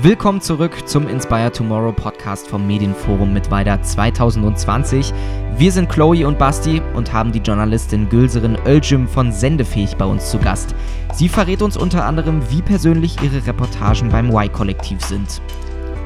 Willkommen 0.00 0.40
zurück 0.40 0.86
zum 0.86 1.08
Inspire 1.08 1.50
Tomorrow 1.50 1.90
Podcast 1.90 2.46
vom 2.46 2.64
Medienforum 2.68 3.32
mit 3.32 3.50
Weiter 3.50 3.82
2020. 3.82 5.12
Wir 5.56 5.72
sind 5.72 5.88
Chloe 5.88 6.24
und 6.24 6.38
Basti 6.38 6.80
und 6.94 7.12
haben 7.12 7.32
die 7.32 7.40
Journalistin 7.40 8.08
Gülserin 8.08 8.56
Ölcüm 8.64 9.08
von 9.08 9.32
Sendefähig 9.32 9.96
bei 9.96 10.04
uns 10.04 10.30
zu 10.30 10.38
Gast. 10.38 10.76
Sie 11.14 11.28
verrät 11.28 11.62
uns 11.62 11.76
unter 11.76 12.04
anderem, 12.04 12.48
wie 12.48 12.62
persönlich 12.62 13.20
ihre 13.22 13.44
Reportagen 13.44 14.10
beim 14.10 14.30
Y-Kollektiv 14.30 15.04
sind. 15.04 15.42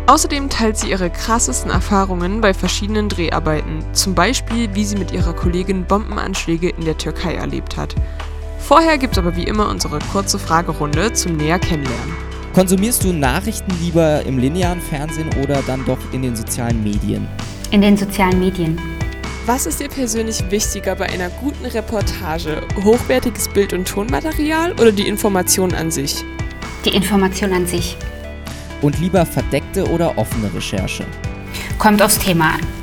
Außerdem 0.07 0.49
teilt 0.49 0.79
sie 0.79 0.91
ihre 0.91 1.11
krassesten 1.11 1.71
Erfahrungen 1.71 2.41
bei 2.41 2.55
verschiedenen 2.55 3.11
Dreharbeiten, 3.11 3.85
zum 3.93 4.15
Beispiel 4.15 4.75
wie 4.75 4.87
sie 4.87 4.97
mit 4.97 5.13
ihrer 5.13 5.35
Kollegin 5.35 5.85
Bombenanschläge 5.85 6.71
in 6.71 6.87
der 6.87 6.97
Türkei 6.97 7.35
erlebt 7.35 7.77
hat. 7.77 7.95
Vorher 8.59 8.97
gibt 8.97 9.13
es 9.13 9.19
aber 9.19 9.37
wie 9.37 9.45
immer 9.45 9.69
unsere 9.69 9.99
kurze 10.13 10.39
Fragerunde 10.39 11.13
zum 11.13 11.37
Näher 11.37 11.59
kennenlernen. 11.59 12.32
Konsumierst 12.53 13.03
du 13.03 13.15
Nachrichten 13.15 13.73
lieber 13.81 14.27
im 14.27 14.39
linearen 14.39 14.81
Fernsehen 14.81 15.31
oder 15.43 15.63
dann 15.67 15.87
doch 15.87 15.97
in 16.13 16.21
den 16.21 16.37
sozialen 16.37 16.83
Medien? 16.83 17.27
In 17.71 17.81
den 17.81 17.97
sozialen 17.97 18.39
Medien. 18.39 18.79
Was 19.47 19.65
ist 19.65 19.81
dir 19.81 19.89
persönlich 19.89 20.45
wichtiger 20.51 20.95
bei 20.95 21.07
einer 21.09 21.31
guten 21.31 21.65
Reportage? 21.65 22.61
Hochwertiges 22.85 23.49
Bild- 23.49 23.73
und 23.73 23.89
Tonmaterial 23.89 24.73
oder 24.73 24.93
die 24.93 25.09
Information 25.09 25.73
an 25.73 25.91
sich? 25.91 26.23
Die 26.85 26.91
Information 26.91 27.55
an 27.55 27.67
sich. 27.67 27.97
Und 28.83 29.01
lieber 29.01 29.25
verdeckte 29.25 29.89
oder 29.89 30.19
offene 30.19 30.53
Recherche? 30.55 31.07
Kommt 31.79 32.03
aufs 32.03 32.19
Thema 32.19 32.57
an. 32.57 32.82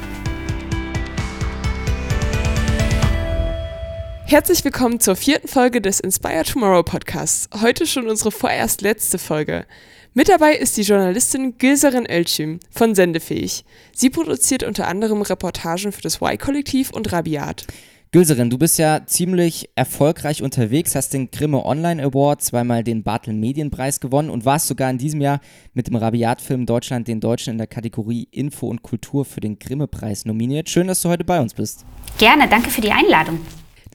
Herzlich 4.30 4.64
willkommen 4.64 5.00
zur 5.00 5.16
vierten 5.16 5.48
Folge 5.48 5.82
des 5.82 6.00
Inspire 6.00 6.44
Tomorrow 6.44 6.84
Podcasts. 6.84 7.50
Heute 7.62 7.88
schon 7.88 8.08
unsere 8.08 8.30
vorerst 8.32 8.84
letzte 8.84 9.18
Folge. 9.18 9.66
Mit 10.14 10.30
dabei 10.30 10.54
ist 10.54 10.78
die 10.78 10.84
Journalistin 10.84 11.58
Gilserin 11.58 12.06
Elçim 12.06 12.60
von 12.70 12.94
Sendefähig. 12.94 13.66
Sie 13.92 14.12
produziert 14.12 14.62
unter 14.62 14.88
anderem 14.88 15.24
Reportagen 15.24 15.92
für 15.92 16.04
das 16.04 16.22
Y-Kollektiv 16.22 16.92
und 16.92 17.12
Rabiat. 17.12 17.66
Gülserin, 18.12 18.52
du 18.52 18.60
bist 18.60 18.78
ja 18.78 19.04
ziemlich 19.08 19.72
erfolgreich 19.74 20.44
unterwegs, 20.44 20.94
hast 20.94 21.12
den 21.16 21.32
Grimme 21.32 21.66
Online 21.66 22.04
Award, 22.04 22.44
zweimal 22.44 22.84
den 22.84 23.02
Bartel 23.02 23.34
Medienpreis 23.34 24.00
gewonnen 24.00 24.30
und 24.30 24.46
warst 24.46 24.68
sogar 24.68 24.92
in 24.92 25.00
diesem 25.00 25.22
Jahr 25.22 25.42
mit 25.74 25.88
dem 25.88 25.96
Rabiat-Film 25.96 26.68
Deutschland 26.68 27.08
den 27.08 27.20
Deutschen 27.20 27.54
in 27.54 27.58
der 27.58 27.66
Kategorie 27.66 28.28
Info 28.30 28.68
und 28.68 28.84
Kultur 28.84 29.26
für 29.26 29.40
den 29.40 29.58
Grimme-Preis 29.58 30.26
nominiert. 30.26 30.70
Schön, 30.70 30.86
dass 30.86 31.02
du 31.02 31.10
heute 31.10 31.24
bei 31.24 31.42
uns 31.42 31.56
bist. 31.56 31.84
Gerne, 32.20 32.48
danke 32.48 32.70
für 32.70 32.82
die 32.82 32.92
Einladung. 32.92 33.40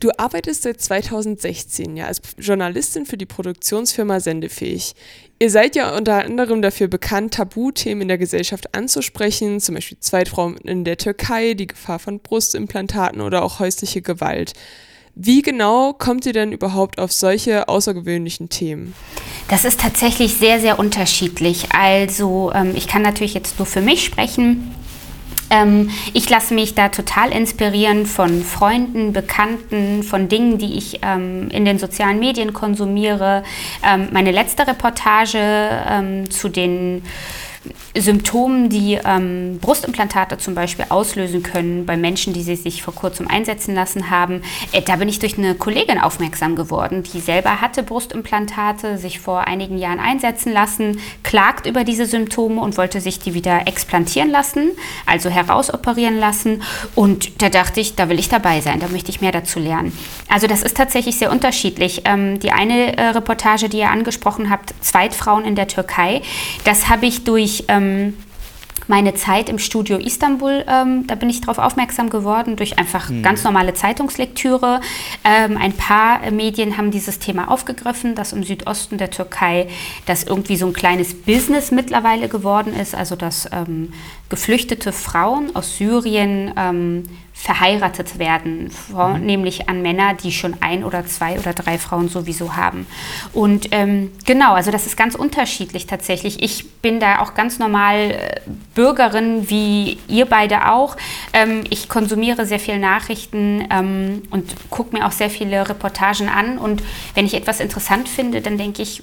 Du 0.01 0.11
arbeitest 0.19 0.63
seit 0.63 0.81
2016 0.81 1.97
ja 1.97 2.07
als 2.07 2.21
Journalistin 2.39 3.07
für 3.07 3.17
die 3.17 3.27
Produktionsfirma 3.27 4.21
Sendefähig. 4.21 4.95
Ihr 5.39 5.51
seid 5.51 5.77
ja 5.77 5.97
unter 5.97 6.25
anderem 6.25 6.63
dafür 6.63 6.89
bekannt, 6.89 7.35
Tabuthemen 7.35 8.03
in 8.03 8.09
der 8.09 8.19
Gesellschaft 8.19 8.75
anzusprechen, 8.75 9.61
zum 9.61 9.77
Beispiel 9.77 9.99
Zweitfrauen 10.01 10.57
in 10.59 10.85
der 10.85 10.97
Türkei, 10.97 11.55
die 11.55 11.67
Gefahr 11.67 11.99
von 11.99 12.21
Brustimplantaten 12.21 13.21
oder 13.21 13.45
auch 13.45 13.61
häusliche 13.61 14.03
Gewalt. 14.03 14.55
Wie 15.17 15.43
genau 15.43 15.93
kommt 15.93 16.27
ihr 16.27 16.33
denn 16.33 16.51
überhaupt 16.51 16.99
auf 16.99 17.13
solche 17.13 17.69
außergewöhnlichen 17.69 18.49
Themen? 18.49 18.95
Das 19.49 19.65
ist 19.65 19.81
tatsächlich 19.81 20.35
sehr, 20.35 20.59
sehr 20.61 20.79
unterschiedlich. 20.79 21.69
Also 21.73 22.51
ähm, 22.53 22.73
ich 22.75 22.89
kann 22.89 23.03
natürlich 23.03 23.35
jetzt 23.35 23.59
nur 23.59 23.67
für 23.67 23.81
mich 23.81 24.05
sprechen. 24.05 24.75
Ähm, 25.55 25.91
ich 26.13 26.29
lasse 26.29 26.55
mich 26.55 26.75
da 26.75 26.89
total 26.89 27.31
inspirieren 27.31 28.07
von 28.07 28.43
Freunden, 28.43 29.13
Bekannten, 29.13 30.03
von 30.03 30.29
Dingen, 30.29 30.59
die 30.59 30.77
ich 30.77 31.01
ähm, 31.03 31.49
in 31.51 31.65
den 31.65 31.79
sozialen 31.79 32.19
Medien 32.19 32.53
konsumiere. 32.53 33.45
Ähm, 33.85 34.09
meine 34.13 34.33
letzte 34.33 34.67
Reportage 34.67 35.39
ähm, 35.39 36.31
zu 36.31 36.49
den 36.49 37.05
Symptomen, 37.97 38.69
die 38.69 38.99
ähm, 39.05 39.59
Brustimplantate 39.61 40.39
zum 40.39 40.55
Beispiel 40.55 40.87
auslösen 40.89 41.43
können 41.43 41.87
bei 41.87 41.97
Menschen, 41.97 42.33
die 42.33 42.43
sie 42.43 42.57
sich 42.57 42.83
vor 42.83 42.95
kurzem 42.95 43.29
einsetzen 43.29 43.75
lassen 43.75 44.11
haben. 44.11 44.43
Äh, 44.73 44.83
da 44.83 44.97
bin 44.97 45.09
ich 45.09 45.21
durch 45.21 45.39
eine 45.39 45.55
Kollegin 45.55 46.01
aufmerksam 46.01 46.57
geworden, 46.57 47.05
die 47.05 47.21
selber 47.21 47.61
hatte 47.61 47.83
Brustimplantate, 47.83 48.99
sich 48.99 49.21
vor 49.21 49.47
einigen 49.47 49.79
Jahren 49.79 50.01
einsetzen 50.01 50.53
lassen, 50.53 51.01
klagt 51.23 51.67
über 51.67 51.85
diese 51.85 52.07
Symptome 52.07 52.61
und 52.61 52.77
wollte 52.77 53.01
sich 53.01 53.21
die 53.21 53.35
wieder 53.35 53.67
explantieren 53.67 54.31
lassen, 54.31 54.73
also 55.07 55.31
herausoperieren 55.31 56.19
lassen. 56.19 56.63
Und 56.95 57.41
da 57.43 57.49
dachte 57.49 57.81
ich, 57.81 57.95
da 57.95 58.09
will 58.09 58.19
ich 58.19 58.29
dabei 58.29 58.61
sein, 58.61 58.81
da 58.81 58.89
möchte 58.89 59.11
ich 59.11 59.21
mehr 59.21 59.33
dazu 59.33 59.61
lernen. 59.61 59.97
Also 60.29 60.47
das 60.47 60.63
ist 60.63 60.77
tatsächlich 60.77 61.17
sehr 61.17 61.31
unterschiedlich. 61.31 62.03
Ähm, 62.05 62.41
die 62.41 62.51
eine 62.51 62.97
äh, 62.97 63.09
Reportage, 63.11 63.69
die 63.69 63.79
ihr 63.79 63.91
angesprochen 63.91 64.51
habt, 64.51 64.75
Zweitfrauen 64.81 65.45
in 65.45 65.55
der 65.55 65.69
Türkei, 65.69 66.23
das 66.65 66.89
habe 66.89 67.07
ich 67.07 67.23
durch 67.23 67.45
durch 67.45 67.65
ähm, 67.85 68.15
meine 68.87 69.15
Zeit 69.15 69.49
im 69.49 69.59
Studio 69.59 69.97
Istanbul, 69.97 70.65
ähm, 70.69 71.07
da 71.07 71.15
bin 71.15 71.31
ich 71.31 71.41
darauf 71.41 71.59
aufmerksam 71.59 72.11
geworden, 72.11 72.57
durch 72.57 72.79
einfach 72.79 73.09
mhm. 73.09 73.23
ganz 73.23 73.45
normale 73.45 73.75
Zeitungslektüre. 73.75 74.81
Ähm, 75.25 75.57
ein 75.57 75.73
paar 75.73 76.31
Medien 76.31 76.77
haben 76.77 76.91
dieses 76.91 77.19
Thema 77.19 77.51
aufgegriffen, 77.51 78.15
dass 78.15 78.33
im 78.33 78.43
Südosten 78.43 78.99
der 78.99 79.11
Türkei 79.11 79.69
das 80.07 80.25
irgendwie 80.25 80.57
so 80.57 80.67
ein 80.67 80.73
kleines 80.73 81.15
Business 81.15 81.71
mittlerweile 81.71 82.29
geworden 82.29 82.75
ist, 82.75 82.95
also 82.95 83.17
dass 83.17 83.49
ähm, 83.53 83.93
geflüchtete 84.29 84.93
Frauen 84.93 85.55
aus 85.55 85.77
Syrien 85.77 86.53
ähm, 86.57 87.05
verheiratet 87.35 88.19
werden, 88.19 88.71
vornehmlich 88.71 89.61
mhm. 89.61 89.69
an 89.69 89.83
Männer, 89.83 90.15
die 90.15 90.33
schon 90.33 90.57
ein 90.61 90.83
oder 90.83 91.05
zwei 91.05 91.39
oder 91.39 91.53
drei 91.53 91.79
Frauen 91.79 92.09
sowieso 92.09 92.57
haben. 92.57 92.87
Und 93.33 93.69
ähm, 93.73 94.13
genau, 94.25 94.55
also 94.55 94.71
das 94.71 94.87
ist 94.87 94.97
ganz 94.97 95.15
unterschiedlich 95.15 95.87
tatsächlich. 95.87 96.43
Ich 96.43 96.71
bin 96.81 97.01
da 97.01 97.21
auch 97.21 97.35
ganz 97.35 97.59
normal 97.59 98.13
äh, 98.13 98.41
Bürgerin, 98.75 99.51
wie 99.51 99.99
ihr 100.09 100.25
beide 100.25 100.71
auch. 100.73 100.97
Ähm, 101.33 101.65
ich 101.69 101.89
konsumiere 101.89 102.47
sehr 102.47 102.61
viele 102.61 102.79
Nachrichten 102.79 103.67
ähm, 103.71 104.23
und 104.31 104.55
gucke 104.71 104.97
mir 104.97 105.07
auch 105.07 105.13
sehr 105.13 105.29
viele 105.29 105.69
Reportagen 105.69 106.29
an. 106.29 106.57
Und 106.57 106.83
wenn 107.15 107.27
ich 107.27 107.35
etwas 107.35 107.61
interessant 107.61 108.09
finde, 108.09 108.41
dann 108.41 108.57
denke 108.57 108.81
ich, 108.81 109.03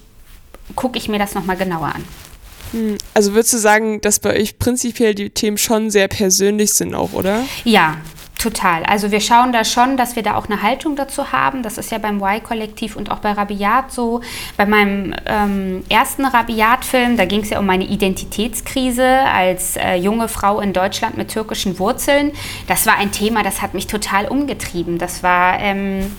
gucke 0.75 0.97
ich 0.97 1.09
mir 1.09 1.19
das 1.19 1.35
nochmal 1.35 1.57
genauer 1.57 1.93
an. 1.93 2.30
Hm, 2.71 2.97
also 3.13 3.33
würdest 3.33 3.53
du 3.53 3.57
sagen, 3.57 4.01
dass 4.01 4.19
bei 4.19 4.35
euch 4.35 4.59
prinzipiell 4.59 5.15
die 5.15 5.29
Themen 5.29 5.57
schon 5.57 5.89
sehr 5.89 6.07
persönlich 6.07 6.73
sind 6.73 6.95
auch, 6.95 7.13
oder? 7.13 7.43
Ja, 7.63 7.97
Total. 8.41 8.81
Also 8.85 9.11
wir 9.11 9.21
schauen 9.21 9.51
da 9.53 9.63
schon, 9.63 9.97
dass 9.97 10.15
wir 10.15 10.23
da 10.23 10.35
auch 10.35 10.47
eine 10.47 10.63
Haltung 10.63 10.95
dazu 10.95 11.31
haben. 11.31 11.61
Das 11.61 11.77
ist 11.77 11.91
ja 11.91 11.99
beim 11.99 12.19
Y-Kollektiv 12.19 12.95
und 12.95 13.11
auch 13.11 13.19
bei 13.19 13.33
Rabiat 13.33 13.91
so. 13.91 14.21
Bei 14.57 14.65
meinem 14.65 15.13
ähm, 15.27 15.83
ersten 15.89 16.25
Rabiat-Film, 16.25 17.17
da 17.17 17.25
ging 17.25 17.41
es 17.41 17.51
ja 17.51 17.59
um 17.59 17.67
meine 17.67 17.83
Identitätskrise 17.83 19.05
als 19.05 19.77
äh, 19.77 19.93
junge 19.93 20.27
Frau 20.27 20.59
in 20.59 20.73
Deutschland 20.73 21.17
mit 21.17 21.29
türkischen 21.29 21.77
Wurzeln. 21.77 22.31
Das 22.67 22.87
war 22.87 22.97
ein 22.97 23.11
Thema, 23.11 23.43
das 23.43 23.61
hat 23.61 23.75
mich 23.75 23.85
total 23.85 24.27
umgetrieben. 24.27 24.97
Das 24.97 25.21
war... 25.21 25.59
Ähm, 25.59 26.11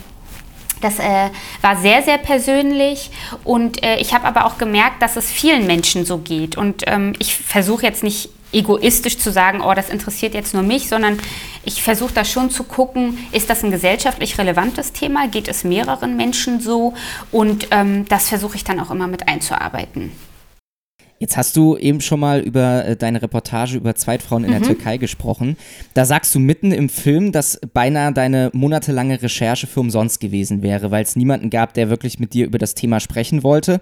das 0.82 0.98
äh, 0.98 1.30
war 1.60 1.76
sehr, 1.76 2.02
sehr 2.02 2.18
persönlich 2.18 3.10
und 3.44 3.82
äh, 3.82 3.96
ich 3.96 4.14
habe 4.14 4.26
aber 4.26 4.46
auch 4.46 4.58
gemerkt, 4.58 5.00
dass 5.02 5.16
es 5.16 5.30
vielen 5.30 5.66
Menschen 5.66 6.04
so 6.04 6.18
geht. 6.18 6.56
Und 6.56 6.82
ähm, 6.86 7.14
ich 7.18 7.36
versuche 7.36 7.84
jetzt 7.84 8.02
nicht 8.02 8.30
egoistisch 8.52 9.18
zu 9.18 9.32
sagen, 9.32 9.62
oh, 9.62 9.74
das 9.74 9.88
interessiert 9.88 10.34
jetzt 10.34 10.54
nur 10.54 10.62
mich, 10.62 10.88
sondern 10.88 11.18
ich 11.64 11.82
versuche 11.82 12.12
da 12.12 12.24
schon 12.24 12.50
zu 12.50 12.64
gucken, 12.64 13.18
ist 13.32 13.48
das 13.48 13.64
ein 13.64 13.70
gesellschaftlich 13.70 14.36
relevantes 14.38 14.92
Thema, 14.92 15.28
geht 15.28 15.48
es 15.48 15.64
mehreren 15.64 16.16
Menschen 16.16 16.60
so 16.60 16.94
und 17.30 17.68
ähm, 17.70 18.06
das 18.08 18.28
versuche 18.28 18.56
ich 18.56 18.64
dann 18.64 18.80
auch 18.80 18.90
immer 18.90 19.06
mit 19.06 19.28
einzuarbeiten. 19.28 20.12
Jetzt 21.22 21.36
hast 21.36 21.56
du 21.56 21.76
eben 21.76 22.00
schon 22.00 22.18
mal 22.18 22.40
über 22.40 22.84
äh, 22.84 22.96
deine 22.96 23.22
Reportage 23.22 23.76
über 23.76 23.94
Zweitfrauen 23.94 24.42
in 24.42 24.50
mhm. 24.50 24.54
der 24.54 24.62
Türkei 24.62 24.96
gesprochen. 24.96 25.56
Da 25.94 26.04
sagst 26.04 26.34
du 26.34 26.40
mitten 26.40 26.72
im 26.72 26.88
Film, 26.88 27.30
dass 27.30 27.60
beinahe 27.72 28.12
deine 28.12 28.50
monatelange 28.52 29.22
Recherche 29.22 29.68
für 29.68 29.78
umsonst 29.78 30.18
gewesen 30.18 30.62
wäre, 30.62 30.90
weil 30.90 31.04
es 31.04 31.14
niemanden 31.14 31.48
gab, 31.48 31.74
der 31.74 31.90
wirklich 31.90 32.18
mit 32.18 32.34
dir 32.34 32.44
über 32.44 32.58
das 32.58 32.74
Thema 32.74 32.98
sprechen 32.98 33.44
wollte. 33.44 33.80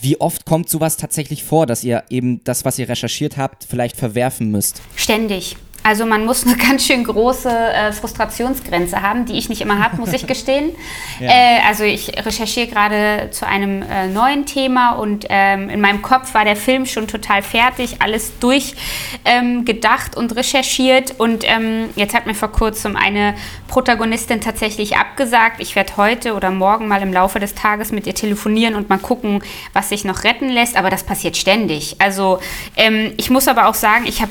Wie 0.00 0.20
oft 0.20 0.46
kommt 0.46 0.68
sowas 0.68 0.96
tatsächlich 0.96 1.44
vor, 1.44 1.64
dass 1.64 1.84
ihr 1.84 2.02
eben 2.10 2.42
das, 2.42 2.64
was 2.64 2.76
ihr 2.76 2.88
recherchiert 2.88 3.36
habt, 3.36 3.62
vielleicht 3.70 3.96
verwerfen 3.96 4.50
müsst? 4.50 4.82
Ständig. 4.96 5.54
Also 5.82 6.04
man 6.06 6.26
muss 6.26 6.46
eine 6.46 6.56
ganz 6.68 6.86
schön 6.86 7.04
große 7.04 7.50
äh, 7.50 7.92
Frustrationsgrenze 7.92 9.02
haben, 9.02 9.24
die 9.24 9.38
ich 9.38 9.48
nicht 9.48 9.60
immer 9.60 9.82
habe, 9.82 9.96
muss 9.96 10.12
ich 10.12 10.26
gestehen. 10.30 10.70
ja. 11.18 11.28
äh, 11.28 11.60
also 11.66 11.84
ich 11.84 12.24
recherchiere 12.24 12.66
gerade 12.66 13.30
zu 13.30 13.46
einem 13.46 13.82
äh, 13.82 14.06
neuen 14.08 14.46
Thema 14.46 14.92
und 14.92 15.26
ähm, 15.28 15.70
in 15.70 15.80
meinem 15.80 16.02
Kopf 16.02 16.34
war 16.34 16.44
der 16.44 16.56
Film 16.56 16.86
schon 16.86 17.08
total 17.08 17.42
fertig, 17.42 17.96
alles 18.00 18.38
durchgedacht 18.40 20.12
ähm, 20.14 20.18
und 20.18 20.36
recherchiert. 20.36 21.14
Und 21.18 21.44
ähm, 21.46 21.90
jetzt 21.96 22.14
hat 22.14 22.26
mir 22.26 22.34
vor 22.34 22.52
kurzem 22.52 22.96
eine 22.96 23.34
Protagonistin 23.68 24.40
tatsächlich 24.40 24.96
abgesagt. 24.96 25.60
Ich 25.60 25.76
werde 25.76 25.96
heute 25.96 26.34
oder 26.34 26.50
morgen 26.50 26.88
mal 26.88 27.02
im 27.02 27.12
Laufe 27.12 27.40
des 27.40 27.54
Tages 27.54 27.92
mit 27.92 28.06
ihr 28.06 28.14
telefonieren 28.14 28.74
und 28.74 28.88
mal 28.88 28.98
gucken, 28.98 29.42
was 29.72 29.88
sich 29.88 30.04
noch 30.04 30.24
retten 30.24 30.48
lässt. 30.48 30.76
Aber 30.76 30.90
das 30.90 31.04
passiert 31.04 31.36
ständig. 31.36 31.96
Also 31.98 32.38
ähm, 32.76 33.12
ich 33.16 33.30
muss 33.30 33.48
aber 33.48 33.68
auch 33.68 33.74
sagen, 33.74 34.04
ich 34.06 34.20
habe 34.20 34.30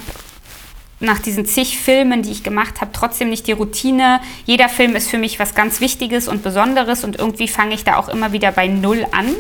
nach 1.00 1.20
diesen 1.20 1.46
zig 1.46 1.78
Filmen, 1.78 2.24
die 2.24 2.32
ich 2.32 2.44
gemacht 2.44 2.82
habe, 2.82 2.92
trotzdem 2.94 3.30
nicht 3.30 3.48
die 3.48 3.54
Routine. 3.54 4.20
Jeder 4.46 4.70
Film 4.70 4.96
ist 4.96 5.10
für 5.10 5.18
mich 5.18 5.40
was 5.40 5.56
ganz 5.56 5.80
Wichtiges 5.80 6.28
und 6.28 6.44
Besonderes 6.44 7.04
und 7.04 7.18
irgendwie 7.18 7.48
fange 7.48 7.74
ich 7.74 7.84
da 7.84 7.98
auch 7.98 8.10
immer 8.10 8.32
wieder 8.32 8.52
bei 8.52 8.68
Null 8.68 9.06
an. 9.12 9.34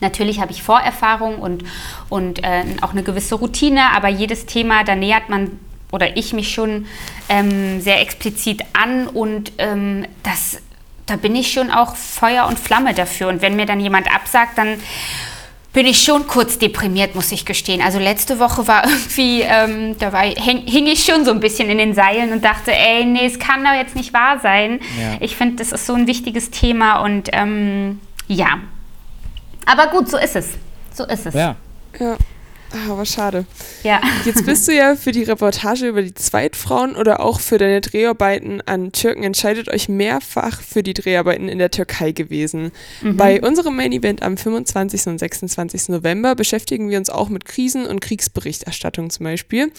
Natürlich 0.00 0.40
habe 0.40 0.52
ich 0.52 0.62
Vorerfahrung 0.62 1.38
und, 1.38 1.64
und 2.08 2.44
äh, 2.44 2.64
auch 2.82 2.92
eine 2.92 3.02
gewisse 3.02 3.34
Routine, 3.34 3.90
aber 3.94 4.08
jedes 4.08 4.46
Thema, 4.46 4.84
da 4.84 4.94
nähert 4.94 5.28
man 5.28 5.58
oder 5.90 6.16
ich 6.16 6.32
mich 6.32 6.52
schon 6.52 6.86
ähm, 7.28 7.80
sehr 7.80 8.00
explizit 8.00 8.62
an 8.74 9.08
und 9.08 9.52
ähm, 9.58 10.06
das, 10.22 10.60
da 11.06 11.16
bin 11.16 11.34
ich 11.34 11.50
schon 11.50 11.70
auch 11.70 11.96
Feuer 11.96 12.46
und 12.46 12.58
Flamme 12.58 12.94
dafür. 12.94 13.28
Und 13.28 13.40
wenn 13.42 13.56
mir 13.56 13.66
dann 13.66 13.80
jemand 13.80 14.14
absagt, 14.14 14.58
dann 14.58 14.78
bin 15.72 15.86
ich 15.86 16.02
schon 16.02 16.26
kurz 16.26 16.58
deprimiert, 16.58 17.14
muss 17.14 17.30
ich 17.30 17.44
gestehen. 17.44 17.82
Also 17.82 17.98
letzte 17.98 18.38
Woche 18.38 18.66
war 18.66 18.84
irgendwie, 18.88 19.42
ähm, 19.42 19.96
da 19.98 20.12
war, 20.12 20.22
häng, 20.22 20.66
hing 20.66 20.86
ich 20.86 21.04
schon 21.04 21.24
so 21.24 21.30
ein 21.30 21.40
bisschen 21.40 21.68
in 21.68 21.78
den 21.78 21.94
Seilen 21.94 22.32
und 22.32 22.44
dachte, 22.44 22.72
ey, 22.72 23.04
nee, 23.04 23.26
es 23.26 23.38
kann 23.38 23.64
doch 23.64 23.72
jetzt 23.72 23.94
nicht 23.94 24.12
wahr 24.12 24.40
sein. 24.40 24.80
Ja. 24.98 25.16
Ich 25.20 25.36
finde, 25.36 25.56
das 25.56 25.72
ist 25.72 25.86
so 25.86 25.94
ein 25.94 26.06
wichtiges 26.06 26.50
Thema 26.50 27.00
und 27.00 27.28
ähm, 27.32 28.00
ja. 28.26 28.58
Aber 29.66 29.88
gut, 29.88 30.08
so 30.08 30.16
ist 30.16 30.36
es. 30.36 30.54
So 30.94 31.04
ist 31.04 31.26
es. 31.26 31.34
Ja. 31.34 31.56
ja. 31.98 32.16
Ah, 32.70 32.92
aber 32.92 33.06
schade. 33.06 33.46
Ja. 33.82 34.00
Jetzt 34.26 34.44
bist 34.44 34.68
du 34.68 34.74
ja 34.74 34.94
für 34.94 35.12
die 35.12 35.22
Reportage 35.22 35.88
über 35.88 36.02
die 36.02 36.12
Zweitfrauen 36.12 36.96
oder 36.96 37.20
auch 37.20 37.40
für 37.40 37.56
deine 37.56 37.80
Dreharbeiten 37.80 38.60
an 38.66 38.92
Türken 38.92 39.22
entscheidet 39.22 39.70
euch 39.70 39.88
mehrfach 39.88 40.60
für 40.60 40.82
die 40.82 40.92
Dreharbeiten 40.92 41.48
in 41.48 41.58
der 41.58 41.70
Türkei 41.70 42.12
gewesen. 42.12 42.72
Mhm. 43.00 43.16
Bei 43.16 43.40
unserem 43.40 43.76
Main 43.76 43.92
Event 43.92 44.22
am 44.22 44.36
25. 44.36 45.06
und 45.06 45.18
26. 45.18 45.88
November 45.88 46.34
beschäftigen 46.34 46.90
wir 46.90 46.98
uns 46.98 47.08
auch 47.08 47.30
mit 47.30 47.46
Krisen- 47.46 47.86
und 47.86 48.00
Kriegsberichterstattung 48.00 49.08
zum 49.08 49.24
Beispiel. 49.24 49.72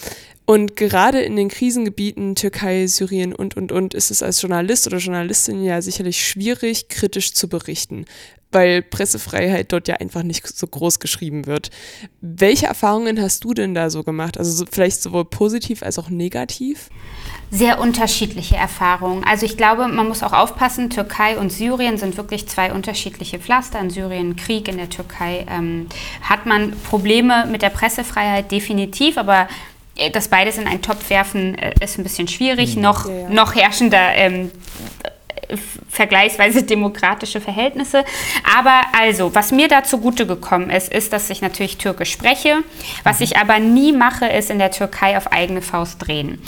Und 0.46 0.76
gerade 0.76 1.20
in 1.20 1.36
den 1.36 1.50
Krisengebieten 1.50 2.34
Türkei, 2.34 2.88
Syrien 2.88 3.36
und, 3.36 3.56
und, 3.56 3.72
und 3.72 3.94
ist 3.94 4.10
es 4.10 4.24
als 4.24 4.42
Journalist 4.42 4.88
oder 4.88 4.98
Journalistin 4.98 5.64
ja 5.64 5.80
sicherlich 5.84 6.26
schwierig, 6.26 6.88
kritisch 6.90 7.34
zu 7.36 7.48
berichten 7.48 8.06
weil 8.52 8.82
Pressefreiheit 8.82 9.72
dort 9.72 9.88
ja 9.88 9.96
einfach 9.96 10.24
nicht 10.24 10.48
so 10.48 10.66
groß 10.66 11.00
geschrieben 11.00 11.46
wird. 11.46 11.70
Welche 12.22 12.66
Erfahrungen 12.66 13.22
hast 13.22 13.44
du 13.44 13.54
denn 13.54 13.76
da 13.76 13.90
so 13.90 14.04
gemacht? 14.04 14.38
Also 14.38 14.52
so, 14.52 14.66
vielleicht 14.70 15.02
sowohl 15.02 15.26
positiv 15.26 15.84
als 15.84 16.00
auch 16.00 16.10
negativ? 16.10 16.90
Sehr 17.52 17.80
unterschiedliche 17.80 18.56
Erfahrungen. 18.56 19.24
Also 19.24 19.46
ich 19.46 19.56
glaube, 19.56 19.88
man 19.88 20.08
muss 20.08 20.24
auch 20.24 20.34
aufpassen, 20.34 20.90
Türkei 20.90 21.38
und 21.38 21.52
Syrien 21.52 21.98
sind 21.98 22.18
wirklich 22.18 22.48
zwei 22.48 22.74
unterschiedliche 22.74 23.40
Pflaster. 23.40 23.80
In 23.80 23.90
Syrien 23.92 24.36
Krieg, 24.36 24.68
in 24.68 24.78
der 24.78 24.90
Türkei 24.90 25.46
ähm, 25.50 25.88
hat 26.22 26.46
man 26.46 26.74
Probleme 26.90 27.46
mit 27.46 27.62
der 27.62 27.70
Pressefreiheit 27.70 28.52
definitiv, 28.52 29.18
aber 29.18 29.48
äh, 29.96 30.10
das 30.10 30.28
beides 30.28 30.58
in 30.58 30.68
einen 30.68 30.82
Topf 30.82 31.10
werfen, 31.10 31.58
äh, 31.58 31.74
ist 31.82 31.98
ein 31.98 32.04
bisschen 32.04 32.28
schwierig. 32.28 32.76
Mhm. 32.76 32.82
Noch, 32.82 33.08
ja, 33.08 33.14
ja. 33.14 33.30
noch 33.30 33.56
herrschender 33.56 34.16
ähm, 34.16 34.52
vergleichsweise 35.90 36.64
demokratische 36.64 37.42
Verhältnisse. 37.42 38.04
Aber 38.58 38.82
also, 39.00 39.34
was 39.34 39.52
mir 39.52 39.68
da 39.68 39.84
zugute 39.84 40.28
gekommen 40.28 40.70
ist, 40.70 40.92
ist, 40.92 41.14
dass 41.14 41.30
ich 41.30 41.42
natürlich 41.42 41.78
Türkisch 41.78 42.12
spreche. 42.12 42.58
Was 43.04 43.22
ich 43.22 43.38
aber 43.38 43.60
nie 43.60 43.92
mache, 43.92 44.26
ist 44.28 44.50
in 44.50 44.60
der 44.60 44.72
Türkei 44.72 45.18
auf 45.18 45.32
eigene 45.32 45.62
Faust 45.62 46.06
drehen. 46.06 46.40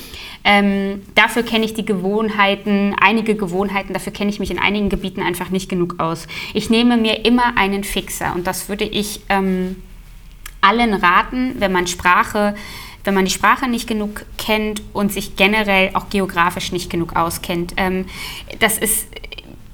Ähm, 0.44 1.04
dafür 1.14 1.44
kenne 1.44 1.66
ich 1.66 1.76
die 1.76 1.86
Gewohnheiten, 1.86 2.96
einige 3.00 3.36
Gewohnheiten, 3.36 3.94
dafür 3.94 4.12
kenne 4.12 4.32
ich 4.32 4.40
mich 4.40 4.50
in 4.50 4.58
einigen 4.58 4.90
Gebieten 4.90 5.22
einfach 5.22 5.50
nicht 5.50 5.70
genug 5.70 6.00
aus. 6.00 6.28
Ich 6.54 6.70
nehme 6.70 6.98
mir 6.98 7.26
immer 7.26 7.58
einen 7.58 7.84
Fixer 7.84 8.34
und 8.34 8.48
das 8.48 8.68
würde 8.68 8.86
ich 8.86 9.22
ähm, 9.30 9.76
allen 10.62 10.94
raten, 10.94 11.56
wenn 11.60 11.72
man 11.72 11.86
Sprache 11.86 12.56
wenn 13.04 13.14
man 13.14 13.26
die 13.26 13.32
Sprache 13.32 13.68
nicht 13.68 13.88
genug 13.88 14.26
kennt 14.38 14.82
und 14.94 15.12
sich 15.12 15.36
generell 15.36 15.92
auch 15.94 16.10
geografisch 16.10 16.72
nicht 16.72 16.90
genug 16.90 17.16
auskennt. 17.16 17.74
Ähm, 17.78 18.06
das 18.60 18.78
ist, 18.78 19.08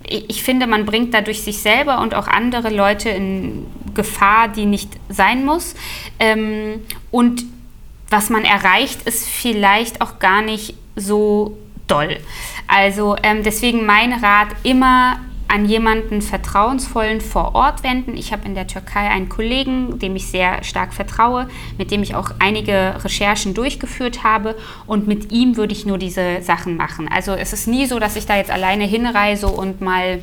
ich 0.08 0.44
finde, 0.44 0.68
man 0.68 0.86
bringt 0.86 1.14
dadurch 1.14 1.42
sich 1.42 1.60
selber 1.60 2.02
und 2.02 2.16
auch 2.16 2.28
andere 2.28 2.70
Leute 2.70 3.10
in 3.10 3.66
Gefahr, 3.94 4.48
die 4.48 4.66
nicht 4.66 4.90
sein 5.10 5.44
muss. 5.44 5.76
Ähm, 6.20 6.82
und 7.12 7.44
was 8.10 8.30
man 8.30 8.46
erreicht, 8.46 9.02
ist 9.04 9.28
vielleicht 9.28 10.02
auch 10.02 10.20
gar 10.20 10.42
nicht 10.42 10.76
so 10.96 11.58
doll. 11.88 12.18
Also 12.68 13.16
ähm, 13.24 13.44
deswegen 13.44 13.86
mein 13.86 14.14
Rat 14.14 14.50
immer 14.64 15.20
an 15.48 15.66
jemanden 15.66 16.22
Vertrauensvollen 16.22 17.22
vor 17.22 17.56
Ort 17.56 17.84
wenden. 17.84 18.18
Ich 18.18 18.32
habe 18.32 18.46
in 18.46 18.56
der 18.56 18.68
Türkei 18.68 19.10
einen 19.10 19.30
Kollegen, 19.30 20.00
dem 20.00 20.16
ich 20.16 20.28
sehr 20.28 20.64
stark 20.64 20.94
vertraue, 20.94 21.48
mit 21.78 21.92
dem 21.92 22.04
ich 22.04 22.16
auch 22.16 22.32
einige 22.40 22.96
Recherchen 23.04 23.54
durchgeführt 23.54 24.24
habe 24.24 24.56
und 24.86 25.08
mit 25.08 25.32
ihm 25.32 25.58
würde 25.58 25.74
ich 25.74 25.86
nur 25.86 25.98
diese 25.98 26.42
Sachen 26.42 26.78
machen. 26.78 27.08
Also 27.08 27.34
es 27.34 27.54
ist 27.54 27.68
nie 27.68 27.86
so, 27.86 28.00
dass 28.00 28.16
ich 28.16 28.26
da 28.26 28.38
jetzt 28.38 28.52
alleine 28.52 28.86
hinreise 28.86 29.48
und 29.48 29.82
mal 29.82 30.20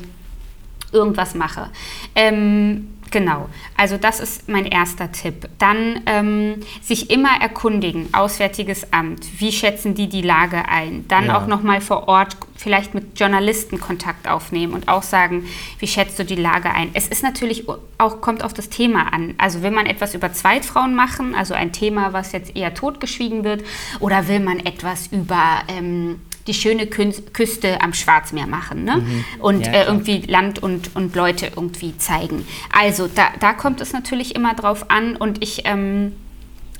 irgendwas 0.91 1.35
mache. 1.35 1.69
Ähm, 2.15 2.94
Genau, 3.11 3.47
also 3.77 3.97
das 3.97 4.19
ist 4.19 4.49
mein 4.49 4.65
erster 4.65 5.11
Tipp. 5.11 5.47
Dann 5.57 6.01
ähm, 6.05 6.61
sich 6.81 7.09
immer 7.09 7.39
erkundigen, 7.39 8.09
Auswärtiges 8.13 8.91
Amt, 8.91 9.39
wie 9.39 9.51
schätzen 9.51 9.95
die 9.95 10.09
die 10.09 10.21
Lage 10.21 10.67
ein? 10.67 11.07
Dann 11.07 11.27
ja. 11.27 11.37
auch 11.37 11.47
nochmal 11.47 11.81
vor 11.81 12.07
Ort 12.07 12.35
vielleicht 12.55 12.93
mit 12.93 13.19
Journalisten 13.19 13.79
Kontakt 13.79 14.27
aufnehmen 14.27 14.73
und 14.73 14.87
auch 14.87 15.03
sagen, 15.03 15.45
wie 15.79 15.87
schätzt 15.87 16.17
du 16.19 16.25
die 16.25 16.35
Lage 16.35 16.71
ein? 16.71 16.89
Es 16.93 17.07
ist 17.07 17.23
natürlich 17.23 17.67
auch, 17.97 18.21
kommt 18.21 18.43
auf 18.43 18.53
das 18.53 18.69
Thema 18.69 19.13
an. 19.13 19.35
Also 19.37 19.61
will 19.61 19.71
man 19.71 19.85
etwas 19.85 20.15
über 20.15 20.33
Zweitfrauen 20.33 20.95
machen, 20.95 21.35
also 21.35 21.53
ein 21.53 21.71
Thema, 21.71 22.13
was 22.13 22.31
jetzt 22.31 22.55
eher 22.55 22.73
totgeschwiegen 22.73 23.43
wird, 23.43 23.63
oder 23.99 24.27
will 24.27 24.39
man 24.39 24.59
etwas 24.59 25.07
über... 25.07 25.61
Ähm, 25.67 26.19
die 26.47 26.53
schöne 26.53 26.87
Küste 26.87 27.81
am 27.81 27.93
Schwarzmeer 27.93 28.47
machen 28.47 28.83
ne? 28.83 28.97
Mhm. 28.97 29.25
und 29.39 29.65
ja, 29.65 29.73
äh, 29.73 29.85
irgendwie 29.85 30.19
Land 30.19 30.61
und, 30.61 30.95
und 30.95 31.15
Leute 31.15 31.51
irgendwie 31.55 31.97
zeigen. 31.97 32.47
Also 32.71 33.07
da, 33.07 33.29
da 33.39 33.53
kommt 33.53 33.81
es 33.81 33.93
natürlich 33.93 34.35
immer 34.35 34.53
drauf 34.53 34.89
an 34.89 35.15
und 35.15 35.41
ich 35.41 35.63
ähm, 35.65 36.13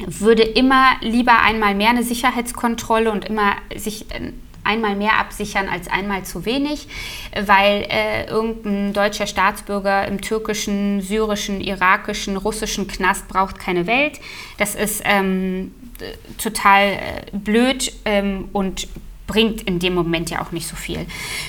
würde 0.05 0.43
immer 0.43 0.97
lieber 1.01 1.41
einmal 1.41 1.73
mehr 1.73 1.89
eine 1.89 2.03
Sicherheitskontrolle 2.03 3.11
und 3.11 3.25
immer 3.25 3.53
sich 3.75 4.11
äh, 4.11 4.33
einmal 4.65 4.95
mehr 4.95 5.17
absichern 5.19 5.69
als 5.69 5.87
einmal 5.87 6.23
zu 6.23 6.45
wenig, 6.45 6.87
weil 7.39 7.85
äh, 7.89 8.25
irgendein 8.27 8.93
deutscher 8.93 9.27
Staatsbürger 9.27 10.07
im 10.07 10.21
türkischen, 10.21 11.01
syrischen, 11.01 11.61
irakischen, 11.61 12.35
russischen 12.35 12.87
Knast 12.87 13.27
braucht 13.27 13.59
keine 13.59 13.87
Welt. 13.87 14.19
Das 14.57 14.75
ist 14.75 15.03
ähm, 15.05 15.73
total 16.37 16.93
äh, 16.93 16.97
blöd 17.31 17.93
ähm, 18.05 18.49
und 18.51 18.87
bringt 19.27 19.61
in 19.63 19.79
dem 19.79 19.95
Moment 19.95 20.29
ja 20.29 20.41
auch 20.41 20.51
nicht 20.51 20.67
so 20.67 20.75
viel. 20.75 21.05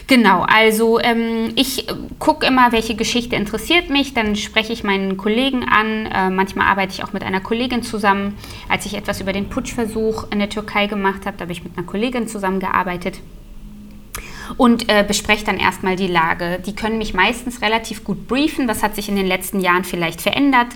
Genau, 0.07 0.43
also 0.43 0.99
ähm, 1.01 1.53
ich 1.57 1.87
gucke 2.19 2.47
immer, 2.47 2.73
welche 2.73 2.95
Geschichte 2.95 3.37
interessiert 3.37 3.91
mich, 3.91 4.15
dann 4.15 4.37
spreche 4.37 4.73
ich 4.73 4.83
meinen 4.85 5.17
Kollegen 5.17 5.65
an. 5.65 6.07
Äh, 6.07 6.31
manchmal 6.31 6.69
arbeite 6.69 6.93
ich 6.93 7.05
auch 7.05 7.13
mit 7.13 7.23
einer 7.23 7.41
Kollegin 7.41 7.83
zusammen. 7.83 8.37
Als 8.69 8.87
ich 8.87 8.95
etwas 8.95 9.21
über 9.21 9.33
den 9.33 9.49
Putschversuch 9.49 10.31
in 10.31 10.39
der 10.39 10.49
Türkei 10.49 10.87
gemacht 10.87 11.27
habe, 11.27 11.37
da 11.37 11.43
habe 11.43 11.53
ich 11.53 11.65
mit 11.65 11.77
einer 11.77 11.87
Kollegin 11.87 12.29
zusammengearbeitet 12.29 13.21
und 14.57 14.89
äh, 14.89 15.05
bespreche 15.07 15.45
dann 15.45 15.59
erstmal 15.59 15.97
die 15.97 16.07
Lage. 16.07 16.61
Die 16.65 16.75
können 16.75 16.99
mich 16.99 17.15
meistens 17.15 17.63
relativ 17.63 18.05
gut 18.05 18.29
briefen, 18.29 18.69
was 18.69 18.83
hat 18.83 18.95
sich 18.95 19.09
in 19.09 19.17
den 19.17 19.27
letzten 19.27 19.61
Jahren 19.61 19.85
vielleicht 19.85 20.21
verändert. 20.21 20.69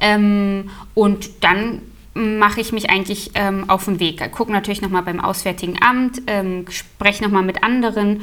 Ähm, 0.00 0.70
und 0.94 1.44
dann 1.44 1.82
mache 2.16 2.60
ich 2.60 2.72
mich 2.72 2.90
eigentlich 2.90 3.32
ähm, 3.34 3.68
auf 3.68 3.84
den 3.84 4.00
Weg. 4.00 4.32
Gucke 4.32 4.50
natürlich 4.50 4.80
nochmal 4.80 5.02
beim 5.02 5.20
Auswärtigen 5.20 5.76
Amt, 5.82 6.22
ähm, 6.26 6.64
spreche 6.70 7.22
nochmal 7.22 7.42
mit 7.42 7.62
anderen 7.62 8.22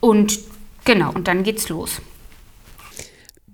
und 0.00 0.38
genau, 0.84 1.12
und 1.12 1.28
dann 1.28 1.42
geht's 1.42 1.68
los. 1.68 2.00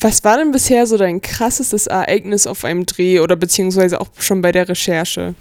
Was 0.02 0.24
war 0.24 0.38
denn 0.38 0.50
bisher 0.50 0.86
so 0.86 0.96
dein 0.96 1.20
krassestes 1.20 1.86
Ereignis 1.86 2.46
auf 2.46 2.64
einem 2.64 2.86
Dreh 2.86 3.20
oder 3.20 3.36
beziehungsweise 3.36 4.00
auch 4.00 4.08
schon 4.18 4.40
bei 4.40 4.50
der 4.50 4.68
Recherche? 4.68 5.34